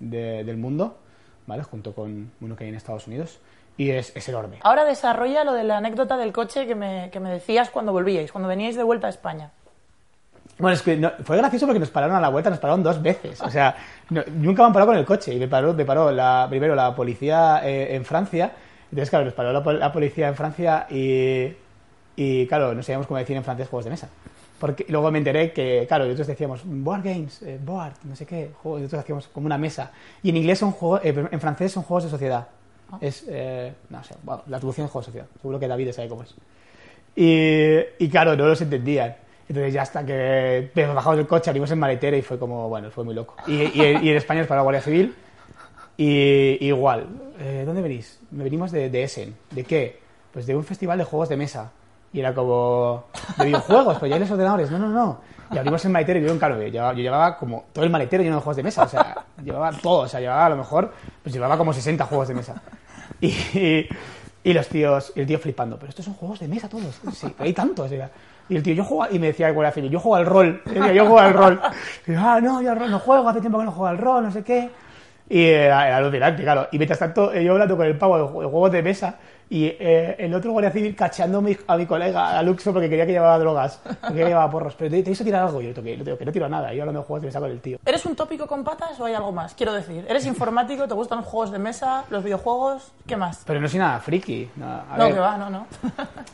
de, 0.00 0.44
del 0.44 0.56
mundo, 0.56 0.98
¿vale? 1.46 1.62
Junto 1.62 1.94
con 1.94 2.32
uno 2.40 2.56
que 2.56 2.64
hay 2.64 2.70
en 2.70 2.74
Estados 2.74 3.06
Unidos. 3.06 3.38
Y 3.76 3.92
es, 3.92 4.14
es 4.16 4.28
enorme. 4.28 4.58
Ahora 4.62 4.84
desarrolla 4.84 5.44
lo 5.44 5.52
de 5.52 5.62
la 5.62 5.76
anécdota 5.76 6.16
del 6.16 6.32
coche 6.32 6.66
que 6.66 6.74
me, 6.74 7.10
que 7.12 7.20
me 7.20 7.30
decías 7.30 7.70
cuando 7.70 7.92
volvíais, 7.92 8.32
cuando 8.32 8.48
veníais 8.48 8.74
de 8.74 8.82
vuelta 8.82 9.06
a 9.06 9.10
España. 9.10 9.52
Bueno, 10.60 10.74
es 10.74 10.82
que 10.82 11.10
fue 11.24 11.38
gracioso 11.38 11.66
porque 11.66 11.80
nos 11.80 11.90
pararon 11.90 12.16
a 12.16 12.20
la 12.20 12.28
vuelta, 12.28 12.50
nos 12.50 12.58
pararon 12.58 12.82
dos 12.82 13.00
veces. 13.00 13.40
O 13.40 13.50
sea, 13.50 13.74
nunca 14.10 14.62
me 14.62 14.66
han 14.66 14.72
parado 14.72 14.90
con 14.90 14.98
el 14.98 15.06
coche. 15.06 15.34
Y 15.34 15.38
me 15.38 15.48
paró, 15.48 15.72
me 15.72 15.84
paró 15.84 16.10
la, 16.10 16.46
primero 16.50 16.74
la 16.74 16.94
policía 16.94 17.62
eh, 17.64 17.94
en 17.94 18.04
Francia. 18.04 18.52
Entonces, 18.90 19.08
claro, 19.08 19.24
nos 19.24 19.34
paró 19.34 19.52
la, 19.52 19.92
policía 19.92 20.28
en 20.28 20.34
Francia 20.34 20.86
y, 20.90 21.48
y, 22.16 22.46
claro, 22.46 22.74
no 22.74 22.82
sabíamos 22.82 23.06
cómo 23.06 23.18
decir 23.18 23.36
en 23.36 23.44
francés 23.44 23.68
juegos 23.68 23.84
de 23.84 23.90
mesa. 23.90 24.08
Porque 24.58 24.84
luego 24.88 25.10
me 25.10 25.18
enteré 25.18 25.52
que, 25.52 25.86
claro, 25.88 26.04
nosotros 26.04 26.26
decíamos 26.26 26.60
board 26.64 27.02
games, 27.04 27.40
eh, 27.42 27.58
board, 27.64 27.94
no 28.04 28.14
sé 28.14 28.26
qué, 28.26 28.50
juegos, 28.62 28.82
nosotros 28.82 29.00
hacíamos 29.00 29.28
como 29.28 29.46
una 29.46 29.56
mesa. 29.56 29.92
Y 30.22 30.28
en 30.28 30.36
inglés 30.36 30.58
son 30.58 30.72
juegos, 30.72 31.00
eh, 31.04 31.28
en 31.30 31.40
francés 31.40 31.72
son 31.72 31.84
juegos 31.84 32.04
de 32.04 32.10
sociedad. 32.10 32.48
Ah. 32.92 32.98
Es, 33.00 33.24
no 33.88 34.04
sé, 34.04 34.14
bueno, 34.22 34.42
la 34.48 34.58
traducción 34.58 34.84
es 34.86 34.90
juegos 34.90 35.06
de 35.06 35.12
sociedad. 35.12 35.26
Seguro 35.40 35.58
que 35.58 35.68
David 35.68 35.92
sabe 35.92 36.08
cómo 36.08 36.24
es. 36.24 36.34
Y, 37.16 38.04
y 38.04 38.08
claro, 38.10 38.36
no 38.36 38.46
los 38.46 38.60
entendían. 38.60 39.16
Entonces 39.50 39.74
ya 39.74 39.82
hasta 39.82 40.06
que 40.06 40.70
bajamos 40.76 41.16
del 41.16 41.26
coche, 41.26 41.50
abrimos 41.50 41.68
el 41.72 41.76
maletero 41.76 42.16
y 42.16 42.22
fue 42.22 42.38
como, 42.38 42.68
bueno, 42.68 42.88
fue 42.92 43.02
muy 43.02 43.16
loco. 43.16 43.34
Y, 43.48 43.82
en 43.82 44.16
España 44.16 44.42
es 44.42 44.46
para 44.46 44.60
la 44.60 44.62
Guardia 44.62 44.80
Civil. 44.80 45.12
Y 45.96 46.64
igual, 46.64 47.08
eh, 47.40 47.64
¿dónde 47.66 47.82
venís? 47.82 48.20
Me 48.30 48.44
venimos 48.44 48.70
de, 48.70 48.88
de, 48.88 49.02
Essen. 49.02 49.34
¿De 49.50 49.64
qué? 49.64 49.98
Pues 50.32 50.46
de 50.46 50.54
un 50.54 50.62
festival 50.62 50.98
de 50.98 51.04
juegos 51.04 51.28
de 51.30 51.36
mesa. 51.36 51.72
Y 52.12 52.20
era 52.20 52.32
como, 52.32 53.06
de 53.38 53.46
videojuegos, 53.46 53.98
pues 53.98 54.08
ya 54.08 54.14
hay 54.14 54.20
los 54.20 54.30
ordenadores. 54.30 54.70
No, 54.70 54.78
no, 54.78 54.86
no. 54.86 55.20
Y 55.50 55.58
abrimos 55.58 55.84
el 55.84 55.90
maletero 55.90 56.20
y 56.20 56.22
yo, 56.22 56.38
claro, 56.38 56.62
yo 56.62 56.68
yo 56.68 56.92
llevaba 56.92 57.36
como 57.36 57.64
todo 57.72 57.84
el 57.84 57.90
maletero 57.90 58.22
lleno 58.22 58.36
de 58.36 58.42
juegos 58.42 58.56
de 58.56 58.62
mesa. 58.62 58.84
O 58.84 58.88
sea, 58.88 59.24
llevaba 59.42 59.72
todo. 59.72 60.02
O 60.02 60.08
sea, 60.08 60.20
llevaba 60.20 60.46
a 60.46 60.50
lo 60.50 60.58
mejor, 60.58 60.92
pues 61.24 61.34
llevaba 61.34 61.58
como 61.58 61.72
60 61.72 62.04
juegos 62.04 62.28
de 62.28 62.34
mesa. 62.34 62.62
Y, 63.20 63.34
y, 64.44 64.52
los 64.52 64.68
tíos, 64.68 65.12
y 65.16 65.20
el 65.20 65.26
tío 65.26 65.40
flipando. 65.40 65.76
Pero 65.76 65.90
estos 65.90 66.04
son 66.04 66.14
juegos 66.14 66.38
de 66.38 66.46
mesa 66.46 66.68
todos. 66.68 67.00
Sí, 67.12 67.34
hay 67.36 67.52
tantos. 67.52 67.90
Y 68.50 68.56
el 68.56 68.62
tío, 68.62 68.74
yo 68.74 68.84
juego, 68.84 69.06
y 69.14 69.18
me 69.18 69.28
decía 69.28 69.48
el 69.48 69.54
guardia 69.54 69.72
civil, 69.72 69.90
yo 69.90 70.00
juego 70.00 70.16
al 70.16 70.26
rol, 70.26 70.60
yo 70.66 71.06
juego 71.06 71.18
al 71.20 71.32
rol. 71.32 71.60
Y 72.06 72.12
yo, 72.12 72.18
ah, 72.20 72.40
no, 72.40 72.60
yo 72.60 72.72
al 72.72 72.78
rol 72.80 72.90
no 72.90 72.98
juego, 72.98 73.28
hace 73.28 73.40
tiempo 73.40 73.58
que 73.58 73.64
no 73.64 73.70
juego 73.70 73.86
al 73.86 73.98
rol, 73.98 74.24
no 74.24 74.32
sé 74.32 74.42
qué. 74.42 74.68
Y 75.28 75.44
era, 75.44 75.86
era 75.86 75.98
alucinante, 75.98 76.42
claro. 76.42 76.66
Y 76.72 76.76
mientras 76.76 76.98
tanto, 76.98 77.32
yo 77.32 77.52
hablando 77.52 77.76
con 77.76 77.86
el 77.86 77.96
pavo 77.96 78.18
de 78.18 78.48
juegos 78.48 78.72
de 78.72 78.82
mesa, 78.82 79.14
y 79.48 79.66
eh, 79.66 80.14
el 80.18 80.32
otro 80.32 80.52
guardia 80.52 80.70
civil 80.70 80.94
cacheando 80.94 81.38
a 81.66 81.76
mi, 81.76 81.86
colega, 81.86 82.38
a 82.38 82.42
Luxo, 82.42 82.72
porque 82.72 82.88
quería 82.88 83.04
que 83.04 83.12
llevaba 83.12 83.36
drogas, 83.38 83.80
porque 84.00 84.24
llevaba 84.24 84.50
porros. 84.50 84.74
Pero 84.76 84.90
te, 84.90 85.02
te 85.02 85.10
hizo 85.10 85.24
tirar 85.24 85.42
algo, 85.42 85.60
y 85.60 85.72
yo 85.72 85.82
que 85.82 85.96
no, 85.96 86.16
que 86.16 86.24
no 86.24 86.32
tiro 86.32 86.48
nada. 86.48 86.72
Yo 86.72 86.82
hablando 86.82 87.00
de 87.00 87.06
juegos 87.06 87.22
de 87.22 87.26
mesa 87.26 87.40
con 87.40 87.50
el 87.50 87.60
tío. 87.60 87.78
¿Eres 87.84 88.06
un 88.06 88.14
tópico 88.14 88.46
con 88.46 88.62
patas 88.62 88.98
o 89.00 89.04
hay 89.04 89.14
algo 89.14 89.32
más? 89.32 89.54
Quiero 89.54 89.72
decir, 89.72 90.04
¿eres 90.08 90.24
informático? 90.26 90.86
¿Te 90.86 90.94
gustan 90.94 91.18
los 91.18 91.26
juegos 91.26 91.50
de 91.50 91.58
mesa, 91.58 92.04
los 92.10 92.22
videojuegos? 92.22 92.92
¿Qué 93.06 93.16
más? 93.16 93.42
Pero 93.44 93.60
no 93.60 93.68
soy 93.68 93.80
nada 93.80 93.98
friki. 93.98 94.50
No, 94.56 95.08
que 95.08 95.18
va, 95.18 95.36
no, 95.36 95.50
no. 95.50 95.66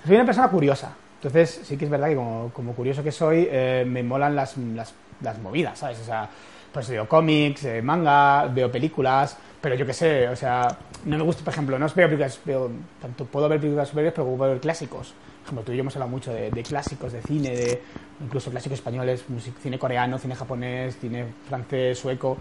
soy 0.07 0.15
una 0.15 0.25
persona 0.27 0.49
curiosa. 0.49 0.93
Entonces, 1.27 1.61
sí 1.65 1.77
que 1.77 1.87
es 1.87 1.91
verdad 1.91 2.07
que 2.09 2.15
como, 2.15 2.73
curioso 2.77 3.03
que 3.03 3.11
soy, 3.11 3.49
eh, 3.51 3.85
me 3.85 4.05
molan 4.05 4.37
las, 4.37 4.57
las, 4.57 4.95
las, 5.21 5.39
movidas, 5.41 5.77
¿sabes? 5.77 5.99
O 5.99 6.05
sea, 6.05 6.31
pues 6.73 6.89
veo 6.89 7.09
cómics, 7.09 7.65
eh, 7.65 7.83
manga, 7.83 8.47
veo 8.47 8.71
películas, 8.71 9.37
pero 9.61 9.75
yo 9.75 9.85
qué 9.85 9.93
sé, 9.93 10.29
o 10.29 10.37
sea, 10.37 10.79
no 11.05 11.19
me 11.19 11.25
gusta, 11.25 11.43
por 11.43 11.53
ejemplo, 11.53 11.81
no 11.81 11.87
veo 11.89 12.07
películas, 12.07 12.39
veo, 12.45 12.71
tanto 13.03 13.25
puedo 13.25 13.49
ver 13.49 13.59
películas 13.59 13.89
superiores, 13.89 14.15
pero 14.15 14.37
puedo 14.37 14.53
ver 14.53 14.61
clásicos. 14.61 15.15
Por 15.41 15.47
ejemplo, 15.47 15.65
tú 15.65 15.73
y 15.73 15.77
yo 15.77 15.81
hemos 15.81 15.97
hablado 15.97 16.13
mucho 16.13 16.33
de, 16.33 16.63
clásicos, 16.63 17.13
de 17.13 17.21
cine, 17.23 17.57
de 17.57 17.83
incluso 18.21 18.53
clásicos 18.53 18.79
españoles, 18.79 19.25
cine 19.61 19.81
coreano, 19.81 20.19
cine 20.19 20.37
japonés, 20.37 20.97
cine 21.01 21.27
francés, 21.49 21.99
sueco, 21.99 22.37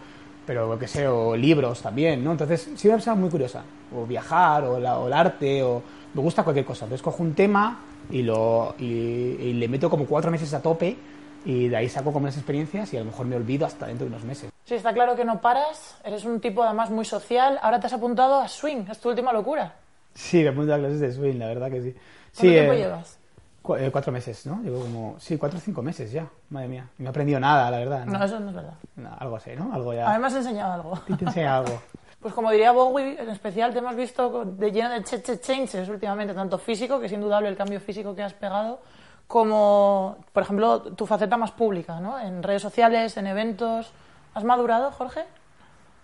pero 0.45 0.67
lo 0.67 0.79
que 0.79 0.87
sé, 0.87 1.07
o 1.07 1.35
libros 1.35 1.81
también, 1.81 2.23
¿no? 2.23 2.31
Entonces, 2.31 2.69
sí 2.75 2.87
me 2.87 2.93
ha 2.93 3.15
muy 3.15 3.29
curiosa, 3.29 3.63
o 3.95 4.05
viajar, 4.05 4.63
o, 4.63 4.79
la, 4.79 4.99
o 4.99 5.07
el 5.07 5.13
arte, 5.13 5.63
o 5.63 5.81
me 6.13 6.21
gusta 6.21 6.43
cualquier 6.43 6.65
cosa. 6.65 6.85
Entonces 6.85 7.03
cojo 7.03 7.23
un 7.23 7.33
tema 7.33 7.79
y, 8.09 8.21
lo, 8.21 8.75
y, 8.79 9.53
le 9.53 9.67
meto 9.67 9.89
como 9.89 10.05
cuatro 10.05 10.31
meses 10.31 10.53
a 10.53 10.61
tope 10.61 10.95
y 11.45 11.67
de 11.67 11.75
ahí 11.75 11.89
saco 11.89 12.11
como 12.11 12.23
unas 12.23 12.37
experiencias 12.37 12.93
y 12.93 12.97
a 12.97 12.99
lo 12.99 13.07
mejor 13.07 13.25
me 13.25 13.35
olvido 13.35 13.65
hasta 13.65 13.87
dentro 13.87 14.05
de 14.05 14.13
unos 14.13 14.23
meses. 14.23 14.49
Sí, 14.63 14.75
está 14.75 14.93
claro 14.93 15.15
que 15.15 15.25
no 15.25 15.41
paras, 15.41 15.97
eres 16.03 16.25
un 16.25 16.39
tipo 16.39 16.63
además 16.63 16.89
muy 16.89 17.05
social, 17.05 17.59
ahora 17.61 17.79
te 17.79 17.87
has 17.87 17.93
apuntado 17.93 18.41
a 18.41 18.47
swing, 18.47 18.85
es 18.89 18.99
tu 18.99 19.09
última 19.09 19.31
locura. 19.31 19.75
Sí, 20.15 20.41
me 20.41 20.49
apunto 20.49 20.73
a 20.73 20.77
clases 20.77 20.99
de 20.99 21.11
swing, 21.11 21.37
la 21.37 21.47
verdad 21.47 21.69
que 21.69 21.81
sí. 21.81 21.93
¿Cuánto 22.35 22.53
tiempo 22.53 22.73
eh, 22.73 22.77
llevas? 22.77 23.19
Eh, 23.77 23.89
cuatro 23.91 24.11
meses, 24.11 24.45
¿no? 24.45 24.61
Llevo 24.61 24.81
como, 24.81 25.15
sí, 25.19 25.37
cuatro 25.37 25.57
o 25.57 25.61
cinco 25.61 25.81
meses 25.81 26.11
ya, 26.11 26.27
madre 26.49 26.67
mía. 26.67 26.89
No 26.97 27.07
he 27.07 27.09
aprendido 27.09 27.39
nada, 27.39 27.71
la 27.71 27.77
verdad. 27.77 28.05
No, 28.05 28.23
eso 28.23 28.39
no 28.39 28.49
es 28.49 28.55
verdad. 28.55 28.73
algo 29.17 29.35
así, 29.35 29.51
¿no? 29.55 29.73
Algo 29.73 29.93
ya... 29.93 30.09
A 30.09 30.13
mí 30.13 30.19
me 30.19 30.27
has 30.27 30.35
enseñado 30.35 30.73
algo. 30.73 30.95
Sí, 31.07 31.13
te 31.15 31.41
he 31.41 31.47
algo. 31.47 31.81
Pues 32.25 32.33
como 32.33 32.49
diría 32.49 32.71
Bowie, 32.71 33.21
en 33.21 33.29
especial 33.29 33.71
te 33.71 33.77
hemos 33.77 33.95
visto 33.95 34.45
de 34.45 34.71
lleno 34.71 34.89
de 34.89 35.03
che 35.03 35.21
changes 35.39 35.87
últimamente, 35.87 36.33
tanto 36.33 36.57
físico, 36.57 36.99
que 36.99 37.05
es 37.05 37.11
indudable 37.11 37.49
el 37.49 37.55
cambio 37.55 37.79
físico 37.79 38.15
que 38.15 38.23
has 38.23 38.33
pegado, 38.33 38.79
como, 39.27 40.17
por 40.33 40.41
ejemplo, 40.41 40.81
tu 40.81 41.05
faceta 41.05 41.37
más 41.37 41.51
pública, 41.51 41.99
¿no? 41.99 42.19
En 42.19 42.41
redes 42.41 42.63
sociales, 42.63 43.15
en 43.17 43.27
eventos. 43.27 43.91
¿Has 44.33 44.43
madurado, 44.43 44.89
Jorge? 44.89 45.21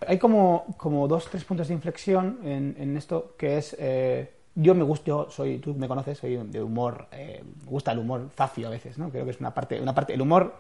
Hay 0.08 0.20
como, 0.20 0.66
como 0.78 1.08
dos, 1.08 1.26
tres 1.26 1.44
puntos 1.44 1.70
de 1.70 1.74
inflexión 1.74 2.38
en, 2.44 2.76
en 2.78 2.98
esto, 2.98 3.34
que 3.36 3.58
es, 3.58 3.76
eh, 3.80 4.32
yo 4.56 4.76
me 4.76 4.84
gusto, 4.84 5.30
soy, 5.30 5.60
tú 5.60 5.74
me 5.74 5.88
conoces, 5.88 6.18
soy 6.18 6.36
de 6.36 6.62
humor, 6.62 7.08
eh, 7.12 7.44
me 7.64 7.70
gusta 7.70 7.92
el 7.92 8.00
humor 8.00 8.30
zafio 8.36 8.68
a 8.68 8.70
veces, 8.72 8.98
¿no? 8.98 9.10
Creo 9.10 9.24
que 9.26 9.32
es 9.32 9.40
una 9.40 9.54
parte, 9.54 9.80
una 9.80 9.96
parte, 9.96 10.14
el 10.14 10.22
humor 10.22 10.56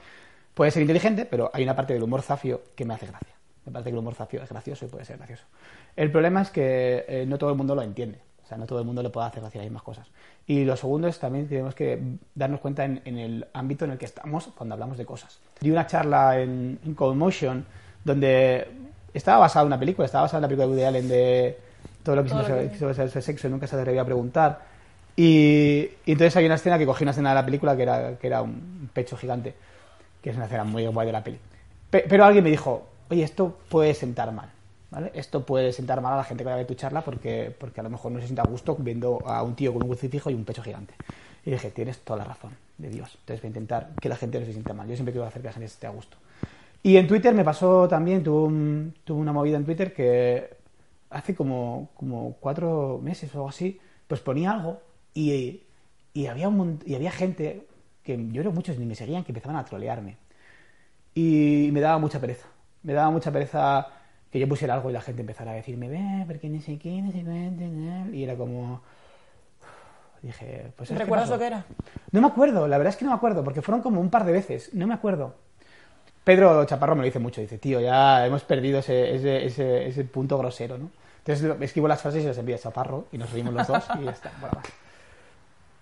puede 0.53 0.71
ser 0.71 0.81
inteligente, 0.81 1.25
pero 1.25 1.51
hay 1.53 1.63
una 1.63 1.75
parte 1.75 1.93
del 1.93 2.03
humor 2.03 2.21
zafio 2.21 2.61
que 2.75 2.85
me 2.85 2.93
hace 2.93 3.07
gracia. 3.07 3.35
Me 3.65 3.71
parece 3.71 3.89
que 3.89 3.95
el 3.95 3.99
humor 3.99 4.15
zafio 4.15 4.41
es 4.41 4.49
gracioso 4.49 4.85
y 4.85 4.87
puede 4.87 5.05
ser 5.05 5.17
gracioso. 5.17 5.43
El 5.95 6.11
problema 6.11 6.41
es 6.41 6.49
que 6.49 7.05
eh, 7.07 7.25
no 7.27 7.37
todo 7.37 7.51
el 7.51 7.57
mundo 7.57 7.75
lo 7.75 7.81
entiende. 7.81 8.19
O 8.43 8.47
sea, 8.47 8.57
no 8.57 8.65
todo 8.65 8.79
el 8.79 8.85
mundo 8.85 9.03
le 9.03 9.09
puede 9.09 9.27
hacer 9.27 9.41
gracia 9.41 9.59
las 9.59 9.65
mismas 9.65 9.83
cosas. 9.83 10.07
Y 10.47 10.65
lo 10.65 10.75
segundo 10.75 11.07
es 11.07 11.19
también 11.19 11.47
tenemos 11.47 11.75
que 11.75 12.01
darnos 12.35 12.59
cuenta 12.59 12.83
en, 12.83 13.01
el 13.05 13.47
ámbito 13.53 13.85
en 13.85 13.91
el 13.91 13.97
que 13.97 14.05
estamos 14.05 14.47
cuando 14.57 14.73
hablamos 14.73 14.97
de 14.97 15.05
cosas. 15.05 15.39
Di 15.59 15.71
una 15.71 15.87
charla 15.87 16.39
en, 16.39 16.79
en 16.83 16.95
Cold 16.95 17.17
Motion 17.17 17.65
donde 18.03 18.67
estaba 19.13 19.39
basada 19.39 19.63
en 19.63 19.67
una 19.67 19.79
película, 19.79 20.05
estaba 20.05 20.23
basada 20.23 20.39
en 20.39 20.41
la 20.41 20.47
película 20.47 20.65
de 20.65 20.71
Woody 20.71 20.83
Allen 20.83 21.07
de 21.07 21.59
todo 22.03 22.15
lo 22.15 22.23
que 22.23 22.69
quiso 22.71 22.93
ser 22.93 23.21
sexo 23.21 23.47
y 23.47 23.51
nunca 23.51 23.67
se 23.67 23.75
atrevía 23.75 24.01
a 24.01 24.05
preguntar. 24.05 24.61
Y, 25.15 25.89
entonces 26.05 26.35
hay 26.37 26.45
una 26.45 26.55
escena 26.55 26.77
que 26.77 26.85
cogí 26.85 27.03
una 27.03 27.11
escena 27.11 27.29
de 27.29 27.35
la 27.35 27.45
película 27.45 27.75
que 27.75 27.83
era, 27.83 28.17
que 28.17 28.27
era 28.27 28.41
un 28.41 28.89
pecho 28.93 29.17
gigante, 29.17 29.53
que 30.21 30.29
es 30.29 30.35
una 30.35 30.45
escena 30.45 30.63
muy 30.63 30.85
guay 30.87 31.07
de 31.07 31.13
la 31.13 31.23
peli. 31.23 31.39
pero 31.89 32.25
alguien 32.25 32.43
me 32.43 32.49
dijo, 32.49 32.87
oye, 33.09 33.23
esto 33.23 33.57
puede 33.69 33.93
sentar 33.93 34.31
mal. 34.31 34.49
¿Vale? 34.91 35.09
Esto 35.13 35.45
puede 35.45 35.71
sentar 35.71 36.01
mal 36.01 36.13
a 36.13 36.17
la 36.17 36.23
gente 36.25 36.43
que 36.43 36.49
va 36.49 36.55
a 36.55 36.57
ver 36.57 36.67
tu 36.67 36.73
charla 36.73 37.01
porque, 37.01 37.55
porque 37.57 37.79
a 37.79 37.83
lo 37.83 37.89
mejor 37.89 38.11
no 38.11 38.19
se 38.19 38.25
sienta 38.25 38.41
a 38.41 38.45
gusto 38.45 38.75
viendo 38.77 39.19
a 39.25 39.41
un 39.41 39.55
tío 39.55 39.71
con 39.71 39.83
un 39.83 39.87
crucifijo 39.87 40.29
y 40.29 40.33
un 40.33 40.43
pecho 40.43 40.61
gigante. 40.61 40.93
Y 41.45 41.51
dije, 41.51 41.71
tienes 41.71 41.99
toda 41.99 42.19
la 42.19 42.25
razón, 42.25 42.51
de 42.77 42.89
Dios. 42.89 43.15
Entonces 43.21 43.41
voy 43.41 43.47
a 43.47 43.51
intentar 43.51 43.89
que 44.01 44.09
la 44.09 44.17
gente 44.17 44.37
no 44.37 44.45
se 44.45 44.51
sienta 44.51 44.73
mal. 44.73 44.89
Yo 44.89 44.95
siempre 44.95 45.13
quiero 45.13 45.25
hacer 45.25 45.41
que 45.41 45.47
la 45.47 45.53
gente 45.53 45.67
esté 45.67 45.87
a 45.87 45.91
gusto. 45.91 46.17
Y 46.83 46.97
en 46.97 47.07
Twitter 47.07 47.33
me 47.33 47.45
pasó 47.45 47.87
también, 47.87 48.21
tuve, 48.21 48.91
tuve 49.05 49.21
una 49.21 49.31
movida 49.31 49.55
en 49.55 49.63
Twitter 49.63 49.93
que 49.93 50.60
hace 51.11 51.35
como, 51.35 51.89
como 51.95 52.37
cuatro 52.39 52.99
meses 53.03 53.33
o 53.35 53.39
algo 53.39 53.49
así, 53.49 53.79
pues 54.07 54.21
ponía 54.21 54.51
algo 54.51 54.81
y, 55.13 55.63
y 56.13 56.27
había, 56.27 56.47
un, 56.47 56.79
y 56.85 56.95
había 56.95 57.11
gente 57.11 57.67
que 58.03 58.17
yo 58.17 58.41
creo 58.41 58.51
que 58.51 58.55
muchos 58.55 58.79
ni 58.79 58.85
me 58.85 58.95
seguían 58.95 59.23
que 59.23 59.31
empezaban 59.31 59.57
a 59.57 59.65
trolearme. 59.65 60.17
Y 61.13 61.69
me 61.71 61.81
daba 61.81 61.99
mucha 61.99 62.19
pereza 62.19 62.47
me 62.83 62.93
daba 62.93 63.09
mucha 63.09 63.31
pereza 63.31 63.87
que 64.31 64.39
yo 64.39 64.47
pusiera 64.47 64.75
algo 64.75 64.89
y 64.89 64.93
la 64.93 65.01
gente 65.01 65.21
empezara 65.21 65.51
a 65.51 65.55
decirme, 65.55 65.89
ve, 65.89 66.23
porque 66.25 66.49
no 66.49 66.61
sé 66.61 66.77
qué, 66.77 67.01
no 67.01 67.11
sé 67.11 67.23
qué, 67.23 68.17
y 68.17 68.23
era 68.23 68.35
como... 68.35 68.81
Dije, 70.21 70.71
pues... 70.75 70.91
¿Recuerdas 70.91 71.29
lo 71.29 71.39
que 71.39 71.47
era? 71.47 71.65
No 72.11 72.21
me 72.21 72.27
acuerdo, 72.27 72.67
la 72.67 72.77
verdad 72.77 72.91
es 72.91 72.97
que 72.97 73.05
no 73.05 73.11
me 73.11 73.17
acuerdo, 73.17 73.43
porque 73.43 73.61
fueron 73.61 73.81
como 73.81 73.99
un 73.99 74.09
par 74.09 74.23
de 74.23 74.31
veces, 74.31 74.73
no 74.73 74.87
me 74.87 74.93
acuerdo. 74.93 75.35
Pedro 76.23 76.63
Chaparro 76.65 76.95
me 76.95 77.01
lo 77.01 77.05
dice 77.05 77.19
mucho, 77.19 77.41
dice, 77.41 77.57
tío, 77.57 77.81
ya 77.81 78.25
hemos 78.25 78.43
perdido 78.43 78.79
ese, 78.79 79.15
ese, 79.15 79.45
ese, 79.45 79.87
ese 79.87 80.03
punto 80.05 80.37
grosero, 80.37 80.77
¿no? 80.77 80.91
Entonces 81.25 81.61
escribo 81.61 81.87
las 81.87 82.01
frases 82.01 82.23
y 82.23 82.27
las 82.27 82.37
envío 82.37 82.55
a 82.55 82.59
Chaparro 82.59 83.05
y 83.11 83.17
nos 83.17 83.31
reímos 83.31 83.53
los 83.53 83.67
dos 83.67 83.83
y 83.99 84.05
ya 84.05 84.11
está. 84.11 84.31
Bueno, 84.39 84.59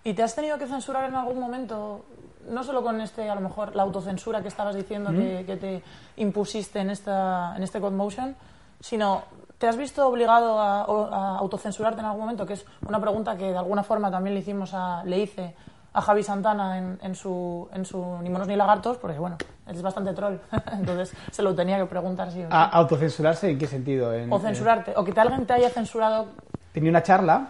¿Y 0.02 0.14
te 0.14 0.22
has 0.22 0.34
tenido 0.34 0.58
que 0.58 0.66
censurar 0.66 1.08
en 1.08 1.14
algún 1.14 1.38
momento? 1.38 2.04
No 2.48 2.64
solo 2.64 2.82
con 2.82 3.00
este, 3.00 3.28
a 3.28 3.34
lo 3.34 3.42
mejor, 3.42 3.76
la 3.76 3.82
autocensura 3.82 4.40
que 4.40 4.48
estabas 4.48 4.74
diciendo 4.74 5.10
que, 5.10 5.44
que, 5.46 5.56
te 5.56 5.82
impusiste 6.16 6.78
en, 6.80 6.90
esta, 6.90 7.54
en 7.54 7.62
este 7.62 7.80
Motion, 7.80 8.34
sino 8.80 9.24
¿te 9.58 9.68
has 9.68 9.76
visto 9.76 10.06
obligado 10.06 10.58
a, 10.58 11.36
autocensurarte 11.36 12.00
en 12.00 12.06
algún 12.06 12.22
momento? 12.22 12.46
Que 12.46 12.54
es 12.54 12.64
una 12.88 12.98
pregunta 12.98 13.36
que 13.36 13.52
de 13.52 13.58
alguna 13.58 13.82
forma 13.82 14.10
también 14.10 14.32
le, 14.32 14.40
hicimos 14.40 14.72
a, 14.72 15.04
le 15.04 15.18
hice 15.18 15.54
a 15.92 16.00
Javi 16.00 16.22
Santana 16.22 16.78
en, 16.78 16.98
en, 17.02 17.14
su, 17.14 17.68
en 17.72 17.84
su 17.84 18.18
Ni 18.22 18.30
monos 18.30 18.48
ni 18.48 18.56
lagartos, 18.56 18.96
porque 18.98 19.18
bueno, 19.18 19.36
es 19.66 19.82
bastante 19.82 20.12
troll, 20.12 20.36
entonces 20.72 21.12
se 21.30 21.42
lo 21.42 21.54
tenía 21.54 21.78
que 21.78 21.86
preguntar 21.86 22.30
si 22.30 22.44
¿Autocensurarse 22.48 23.50
en 23.50 23.58
qué 23.58 23.66
sentido? 23.66 24.12
o 24.30 24.38
censurarte, 24.38 24.92
o 24.96 25.04
que 25.04 25.18
alguien 25.18 25.46
te 25.46 25.54
haya 25.54 25.70
censurado. 25.70 26.28
Tenía 26.72 26.90
una 26.90 27.02
charla 27.02 27.48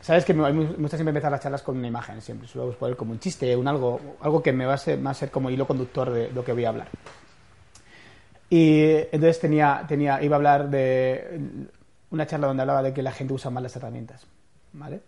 Sabes 0.00 0.24
que 0.24 0.32
me, 0.32 0.50
gusta 0.50 0.96
siempre 0.96 1.10
empezar 1.10 1.30
las 1.30 1.40
charlas 1.40 1.62
con 1.62 1.76
una 1.76 1.88
imagen, 1.88 2.22
siempre 2.22 2.46
suelo 2.46 2.72
poner 2.72 2.96
como 2.96 3.12
un 3.12 3.18
chiste, 3.18 3.56
un 3.56 3.66
algo, 3.66 4.00
algo 4.20 4.42
que 4.42 4.52
me 4.52 4.64
va 4.64 4.74
a 4.74 4.78
ser, 4.78 5.04
a 5.04 5.14
ser 5.14 5.30
como 5.30 5.50
hilo 5.50 5.66
conductor 5.66 6.10
de 6.10 6.30
lo 6.30 6.44
que 6.44 6.52
voy 6.52 6.64
a 6.64 6.68
hablar. 6.68 6.88
Y 8.48 8.80
entonces 8.82 9.40
tenía, 9.40 9.84
tenía, 9.86 10.22
iba 10.22 10.36
a 10.36 10.38
hablar 10.38 10.70
de 10.70 11.68
una 12.10 12.26
charla 12.26 12.46
donde 12.46 12.62
hablaba 12.62 12.82
de 12.82 12.94
que 12.94 13.02
la 13.02 13.12
gente 13.12 13.34
usa 13.34 13.50
mal 13.50 13.62
las 13.62 13.74
herramientas, 13.76 14.26
¿vale? 14.72 15.00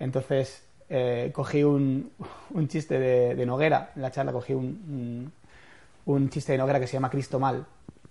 Entonces 0.00 0.64
eh, 0.88 1.30
cogí 1.34 1.62
un, 1.62 2.12
un 2.50 2.68
chiste 2.68 2.98
de, 2.98 3.34
de, 3.34 3.46
Noguera, 3.46 3.90
en 3.94 4.02
la 4.02 4.10
charla 4.10 4.32
cogí 4.32 4.54
un, 4.54 5.32
un, 6.06 6.30
chiste 6.30 6.52
de 6.52 6.58
Noguera 6.58 6.80
que 6.80 6.86
se 6.86 6.94
llama 6.94 7.10
Cristo 7.10 7.38
mal, 7.38 7.66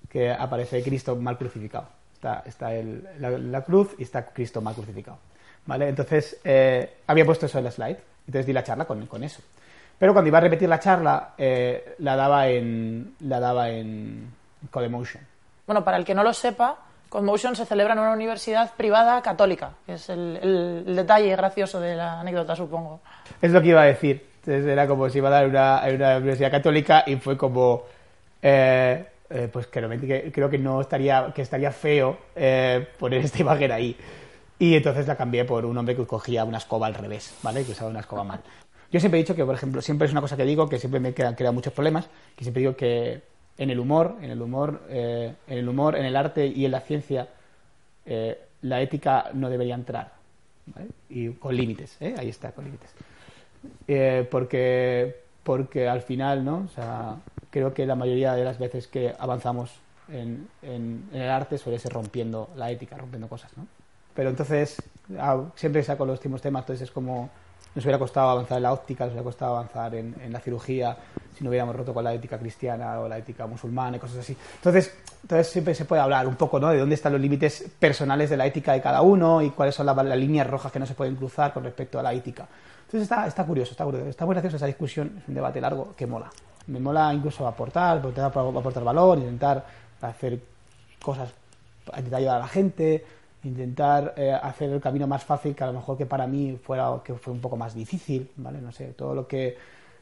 que 0.09 0.31
aparece 0.31 0.81
Cristo 0.83 1.15
mal 1.15 1.37
crucificado. 1.37 1.87
Está, 2.13 2.43
está 2.45 2.73
el, 2.73 3.03
la 3.19 3.63
cruz 3.63 3.95
y 3.97 4.03
está 4.03 4.25
Cristo 4.27 4.61
mal 4.61 4.73
crucificado. 4.73 5.19
¿vale? 5.65 5.89
Entonces, 5.89 6.39
eh, 6.43 6.97
había 7.05 7.25
puesto 7.25 7.45
eso 7.45 7.57
en 7.59 7.63
la 7.65 7.71
slide, 7.71 7.97
entonces 8.25 8.45
di 8.45 8.53
la 8.53 8.63
charla 8.63 8.85
con, 8.85 9.05
con 9.05 9.23
eso. 9.23 9.41
Pero 9.99 10.13
cuando 10.13 10.29
iba 10.29 10.37
a 10.37 10.41
repetir 10.41 10.69
la 10.69 10.79
charla, 10.79 11.33
eh, 11.37 11.95
la 11.99 12.15
daba 12.15 12.47
en 12.47 13.15
la 13.21 13.39
daba 13.39 13.69
en 13.69 14.31
Codemotion. 14.69 15.23
Bueno, 15.65 15.83
para 15.83 15.97
el 15.97 16.05
que 16.05 16.13
no 16.13 16.23
lo 16.23 16.33
sepa, 16.33 16.77
Codemotion 17.09 17.55
se 17.55 17.65
celebra 17.65 17.93
en 17.93 17.99
una 17.99 18.11
universidad 18.11 18.73
privada 18.75 19.21
católica, 19.21 19.71
es 19.87 20.09
el, 20.09 20.83
detalle 20.95 21.35
gracioso 21.35 21.79
de 21.79 21.95
la 21.95 22.19
anécdota, 22.19 22.55
supongo. 22.55 22.99
Es 23.41 23.51
lo 23.51 23.61
que 23.61 23.69
iba 23.69 23.81
a 23.81 23.85
decir. 23.85 24.25
Entonces 24.39 24.65
era 24.65 24.87
como 24.87 25.09
si 25.09 25.17
iba 25.17 25.29
a 25.29 25.31
dar 25.31 25.47
una, 25.47 25.81
una 25.93 26.17
universidad 26.17 26.51
católica 26.51 27.03
y 27.05 27.15
fue 27.17 27.37
como... 27.37 27.83
Eh, 28.41 29.05
pues 29.51 29.67
que, 29.67 30.31
creo 30.33 30.49
que 30.49 30.57
no 30.57 30.79
estaría, 30.79 31.33
que 31.35 31.41
estaría 31.41 31.71
feo 31.71 32.17
poner 32.97 33.21
esta 33.25 33.41
imagen 33.41 33.71
ahí. 33.71 33.97
Y 34.59 34.75
entonces 34.75 35.05
la 35.05 35.15
cambié 35.15 35.45
por 35.45 35.65
un 35.65 35.77
hombre 35.77 35.95
que 35.95 36.05
cogía 36.05 36.43
una 36.45 36.57
escoba 36.57 36.87
al 36.87 36.93
revés, 36.93 37.35
¿vale? 37.43 37.63
Que 37.63 37.71
usaba 37.71 37.89
una 37.89 37.99
escoba 37.99 38.23
mal. 38.23 38.39
Yo 38.91 38.99
siempre 38.99 39.19
he 39.19 39.23
dicho 39.23 39.35
que, 39.35 39.43
por 39.43 39.53
ejemplo, 39.53 39.81
siempre 39.81 40.05
es 40.05 40.13
una 40.13 40.21
cosa 40.21 40.37
que 40.37 40.45
digo, 40.45 40.69
que 40.69 40.79
siempre 40.79 40.99
me 40.99 41.13
crea 41.13 41.51
muchos 41.51 41.73
problemas, 41.73 42.09
que 42.35 42.43
siempre 42.45 42.61
digo 42.61 42.75
que 42.75 43.21
en 43.57 43.69
el 43.69 43.79
humor, 43.79 44.15
en 44.21 44.31
el 44.31 44.41
humor, 44.41 44.81
eh, 44.89 45.33
en 45.47 45.57
el 45.57 45.67
humor, 45.67 45.95
en 45.95 46.05
el 46.05 46.15
arte 46.15 46.45
y 46.47 46.65
en 46.65 46.71
la 46.71 46.81
ciencia, 46.81 47.27
eh, 48.05 48.39
la 48.61 48.81
ética 48.81 49.29
no 49.33 49.49
debería 49.49 49.75
entrar, 49.75 50.11
¿vale? 50.67 50.87
Y 51.09 51.29
con 51.31 51.55
límites, 51.55 51.97
¿eh? 51.99 52.15
Ahí 52.17 52.29
está, 52.29 52.51
con 52.51 52.65
límites. 52.65 52.91
Eh, 53.87 54.27
porque, 54.29 55.15
porque 55.43 55.87
al 55.87 56.01
final, 56.01 56.45
¿no? 56.45 56.65
O 56.65 56.69
sea, 56.69 57.15
creo 57.49 57.73
que 57.73 57.85
la 57.85 57.95
mayoría 57.95 58.33
de 58.33 58.43
las 58.43 58.59
veces 58.59 58.87
que 58.87 59.13
avanzamos 59.17 59.71
en, 60.09 60.47
en 60.61 61.09
el 61.13 61.29
arte 61.29 61.57
suele 61.57 61.79
ser 61.79 61.93
rompiendo 61.93 62.49
la 62.55 62.71
ética, 62.71 62.97
rompiendo 62.97 63.27
cosas, 63.27 63.55
¿no? 63.57 63.67
Pero 64.13 64.29
entonces, 64.29 64.81
ah, 65.19 65.43
siempre 65.55 65.83
saco 65.83 66.05
los 66.05 66.17
últimos 66.17 66.41
temas, 66.41 66.63
entonces 66.63 66.89
es 66.89 66.91
como 66.91 67.29
nos 67.75 67.85
hubiera 67.85 67.99
costado 67.99 68.31
avanzar 68.31 68.57
en 68.57 68.63
la 68.63 68.73
óptica, 68.73 69.03
nos 69.03 69.13
hubiera 69.13 69.23
costado 69.23 69.55
avanzar 69.55 69.93
en, 69.93 70.15
la 70.31 70.39
cirugía, 70.39 70.97
si 71.37 71.43
no 71.43 71.49
hubiéramos 71.49 71.75
roto 71.75 71.93
con 71.93 72.03
la 72.03 72.13
ética 72.13 72.37
cristiana 72.37 72.99
o 72.99 73.07
la 73.07 73.17
ética 73.17 73.45
musulmana 73.45 73.97
y 73.97 73.99
cosas 73.99 74.17
así. 74.17 74.35
Entonces, 74.55 74.93
entonces 75.21 75.47
siempre 75.47 75.75
se 75.75 75.85
puede 75.85 76.01
hablar 76.01 76.27
un 76.27 76.35
poco 76.35 76.59
¿no? 76.59 76.69
de 76.69 76.79
dónde 76.79 76.95
están 76.95 77.11
los 77.11 77.21
límites 77.21 77.65
personales 77.79 78.29
de 78.29 78.37
la 78.37 78.45
ética 78.45 78.73
de 78.73 78.81
cada 78.81 79.01
uno 79.01 79.41
y 79.41 79.51
cuáles 79.51 79.75
son 79.75 79.85
las, 79.85 80.17
líneas 80.17 80.47
rojas 80.47 80.71
que 80.71 80.79
no 80.79 80.85
se 80.85 80.95
pueden 80.95 81.15
cruzar 81.15 81.53
con 81.53 81.63
respecto 81.63 81.99
a 81.99 82.03
la 82.03 82.13
ética. 82.13 82.47
Entonces 82.85 83.03
está, 83.03 83.27
está 83.27 83.45
curioso, 83.45 83.71
está 83.71 83.83
curioso, 83.83 84.07
está 84.07 84.25
muy 84.25 84.33
gracioso 84.33 84.55
esa 84.55 84.65
discusión, 84.65 85.19
es 85.21 85.27
un 85.27 85.35
debate 85.35 85.61
largo 85.61 85.93
que 85.95 86.07
mola. 86.07 86.29
Me 86.67 86.79
mola 86.79 87.13
incluso 87.13 87.47
aportar, 87.47 87.97
intentar 87.97 88.25
aportar 88.27 88.83
valor, 88.83 89.19
intentar 89.19 89.65
hacer 90.01 90.39
cosas, 91.01 91.29
intentar 91.85 92.19
ayudar 92.19 92.37
a 92.37 92.39
la 92.39 92.47
gente, 92.47 93.05
intentar 93.43 94.13
eh, 94.17 94.31
hacer 94.31 94.71
el 94.71 94.81
camino 94.81 95.07
más 95.07 95.23
fácil 95.23 95.55
que 95.55 95.63
a 95.63 95.67
lo 95.67 95.73
mejor 95.73 95.97
que 95.97 96.05
para 96.05 96.27
mí 96.27 96.57
fuera 96.61 97.01
que 97.03 97.13
fue 97.15 97.33
un 97.33 97.39
poco 97.39 97.55
más 97.55 97.73
difícil, 97.73 98.29
¿vale? 98.37 98.61
No 98.61 98.71
sé, 98.71 98.87
todo 98.93 99.13
lo 99.13 99.27
que, 99.27 99.57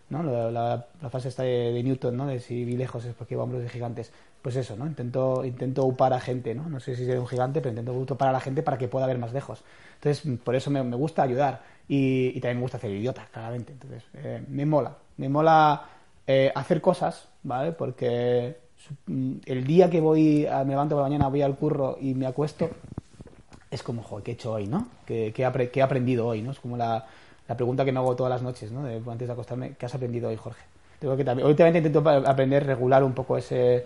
¿no? 0.09 0.23
La, 0.23 0.85
la, 1.01 1.09
frase 1.09 1.29
esta 1.29 1.43
de, 1.43 1.81
Newton, 1.83 2.15
¿no? 2.17 2.27
De 2.27 2.39
si 2.39 2.65
vi 2.65 2.77
lejos 2.77 3.05
es 3.05 3.13
porque 3.13 3.33
iba 3.33 3.43
hombros 3.43 3.63
de 3.63 3.69
gigantes. 3.69 4.11
Pues 4.41 4.55
eso, 4.55 4.75
¿no? 4.75 4.85
Intento, 4.85 5.43
intento 5.43 5.85
upar 5.85 6.13
a 6.13 6.19
gente, 6.19 6.53
¿no? 6.53 6.69
No 6.69 6.79
sé 6.79 6.95
si 6.95 7.05
soy 7.05 7.15
un 7.15 7.27
gigante, 7.27 7.61
pero 7.61 7.71
intento 7.71 8.13
upar 8.13 8.29
a 8.29 8.31
la 8.31 8.39
gente 8.39 8.61
para 8.61 8.77
que 8.77 8.87
pueda 8.87 9.07
ver 9.07 9.17
más 9.17 9.33
lejos. 9.33 9.63
Entonces, 9.95 10.39
por 10.43 10.55
eso 10.55 10.69
me, 10.69 10.83
me 10.83 10.95
gusta 10.95 11.23
ayudar 11.23 11.63
y, 11.87 12.27
y, 12.27 12.39
también 12.41 12.57
me 12.57 12.61
gusta 12.61 12.77
hacer 12.77 12.91
idiota, 12.91 13.27
claramente. 13.31 13.73
Entonces, 13.73 14.03
eh, 14.13 14.43
me 14.47 14.65
mola. 14.65 14.95
Me 15.17 15.29
mola 15.29 15.85
eh, 16.27 16.51
hacer 16.55 16.81
cosas, 16.81 17.27
¿vale? 17.43 17.71
Porque 17.71 18.57
el 19.45 19.63
día 19.65 19.89
que 19.89 20.01
voy, 20.01 20.47
me 20.49 20.65
levanto 20.65 20.95
por 20.95 21.03
la 21.03 21.09
mañana, 21.09 21.27
voy 21.27 21.41
al 21.41 21.55
curro 21.55 21.97
y 21.99 22.13
me 22.13 22.25
acuesto, 22.25 22.69
es 23.69 23.83
como, 23.83 24.01
joder, 24.03 24.23
¿qué 24.23 24.31
he 24.31 24.33
hecho 24.33 24.53
hoy, 24.53 24.67
no? 24.67 24.87
¿Qué, 25.05 25.31
qué, 25.35 25.43
he 25.43 25.81
aprendido 25.81 26.27
hoy, 26.27 26.41
no? 26.41 26.51
Es 26.51 26.59
como 26.59 26.77
la, 26.77 27.05
la, 27.47 27.55
pregunta 27.55 27.85
que 27.85 27.91
me 27.91 27.99
hago 27.99 28.15
todas 28.15 28.31
las 28.31 28.41
noches, 28.41 28.71
¿no? 28.71 28.85
antes 29.11 29.27
de 29.27 29.33
acostarme, 29.33 29.73
¿qué 29.77 29.85
has 29.85 29.95
aprendido 29.95 30.29
hoy, 30.29 30.35
Jorge? 30.35 30.63
Tengo 30.99 31.15
que 31.17 31.23
también, 31.23 31.47
últimamente 31.47 31.79
intento 31.79 32.09
aprender, 32.09 32.65
regular 32.65 33.03
un 33.03 33.13
poco 33.13 33.37
ese, 33.37 33.85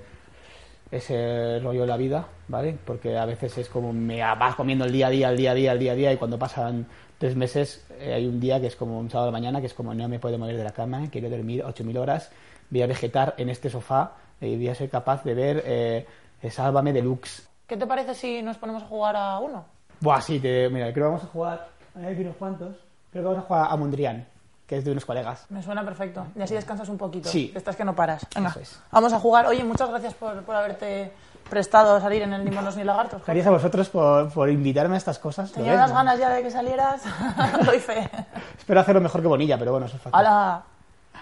ese 0.92 1.60
rollo 1.60 1.82
de 1.82 1.88
la 1.88 1.98
vida, 1.98 2.28
¿vale? 2.48 2.78
Porque 2.86 3.18
a 3.18 3.26
veces 3.26 3.58
es 3.58 3.70
como 3.70 3.94
me 3.94 4.22
vas 4.22 4.56
comiendo 4.56 4.86
el 4.86 4.92
día 4.92 5.08
a 5.08 5.10
día, 5.10 5.30
el 5.30 5.38
día 5.38 5.52
a 5.52 5.54
día, 5.54 5.72
el 5.74 5.80
día 5.80 5.92
a 5.92 5.96
día, 5.96 6.14
y 6.14 6.18
cuando 6.18 6.38
pasan 6.38 6.86
tres 7.18 7.36
meses 7.36 7.86
eh, 8.00 8.14
hay 8.14 8.26
un 8.26 8.40
día 8.40 8.60
que 8.60 8.68
es 8.68 8.76
como 8.76 9.00
un 9.00 9.10
sábado 9.10 9.28
de 9.28 9.34
mañana, 9.34 9.60
que 9.60 9.68
es 9.68 9.74
como 9.74 9.94
no 9.94 10.08
me 10.08 10.20
puedo 10.20 10.38
mover 10.38 10.58
de 10.58 10.64
la 10.64 10.72
cama, 10.72 11.08
quiero 11.12 11.30
dormir 11.30 11.64
8.000 11.64 11.98
horas, 11.98 12.32
voy 12.70 12.82
a 12.82 12.88
vegetar 12.88 13.36
en 13.38 13.50
este 13.50 13.70
sofá 13.70 14.14
y 14.42 14.56
voy 14.56 14.70
a 14.70 14.76
ser 14.76 14.90
capaz 14.90 15.24
de 15.24 15.34
ver 15.34 15.64
eh, 15.66 16.06
Sálvame 16.50 16.94
Deluxe. 16.94 17.48
¿Qué 17.68 17.78
te 17.78 17.86
parece 17.86 18.16
si 18.16 18.42
nos 18.42 18.58
ponemos 18.58 18.84
a 18.84 18.88
jugar 18.88 19.16
a 19.16 19.38
uno? 19.40 19.66
Buah, 20.00 20.22
sí, 20.22 20.40
te, 20.40 20.70
mira, 20.70 20.92
creo 20.94 21.06
que 21.06 21.12
vamos 21.12 21.24
a 21.24 21.28
jugar. 21.28 21.68
Hay 21.96 22.04
decir 22.04 22.26
unos 22.26 22.38
cuantos. 22.38 22.89
Creo 23.12 23.24
que 23.24 23.28
vamos 23.30 23.44
a 23.44 23.48
jugar 23.48 23.68
a 23.72 23.76
Mondrian, 23.76 24.28
que 24.68 24.78
es 24.78 24.86
de 24.86 24.92
unos 24.92 25.06
colegas. 25.06 25.46
Me 25.50 25.64
suena 25.64 25.84
perfecto. 25.84 26.28
Y 26.36 26.42
así 26.42 26.54
descansas 26.54 26.90
un 26.90 26.98
poquito. 26.98 27.30
Sí. 27.30 27.52
Estás 27.56 27.76
que 27.76 27.84
no 27.84 27.96
paras. 27.96 28.26
Venga, 28.36 28.50
Eso 28.50 28.60
es. 28.60 28.80
vamos 28.92 29.12
a 29.14 29.20
jugar. 29.20 29.48
Oye, 29.48 29.64
muchas 29.64 29.90
gracias 29.90 30.14
por, 30.14 30.42
por 30.44 30.56
haberte 30.56 31.12
prestado 31.50 31.96
a 31.96 32.02
salir 32.02 32.22
en 32.22 32.34
el 32.34 32.46
Ni 32.46 32.52
Monos 32.52 32.78
ni 32.78 32.84
Lagartos. 32.84 33.24
Gracias 33.26 33.48
a 33.48 33.50
vosotros 33.50 33.90
por, 33.90 34.32
por 34.32 34.50
invitarme 34.50 34.94
a 34.96 34.98
estas 35.00 35.18
cosas. 35.18 35.52
Tenía 35.52 35.74
unas 35.74 35.92
ganas 35.92 36.20
ya 36.20 36.30
de 36.30 36.44
que 36.44 36.52
salieras. 36.52 37.02
Doy 37.66 37.80
fe. 37.80 38.10
Espero 38.58 38.80
hacerlo 38.80 39.02
mejor 39.02 39.22
que 39.22 39.28
Bonilla, 39.28 39.58
pero 39.58 39.72
bueno, 39.72 39.88
eso 39.88 39.96
es 39.96 40.02
fácil. 40.04 40.20
Hala. 40.20 40.62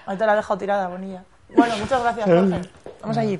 Ahí 0.05 0.17
te 0.17 0.25
la 0.25 0.33
he 0.33 0.35
dejado 0.35 0.57
tirada, 0.57 0.87
Bonilla. 0.89 1.23
Bueno, 1.55 1.77
muchas 1.77 2.01
gracias, 2.01 2.25
Jorge. 2.29 2.61
Vamos 3.01 3.17
allí. 3.17 3.39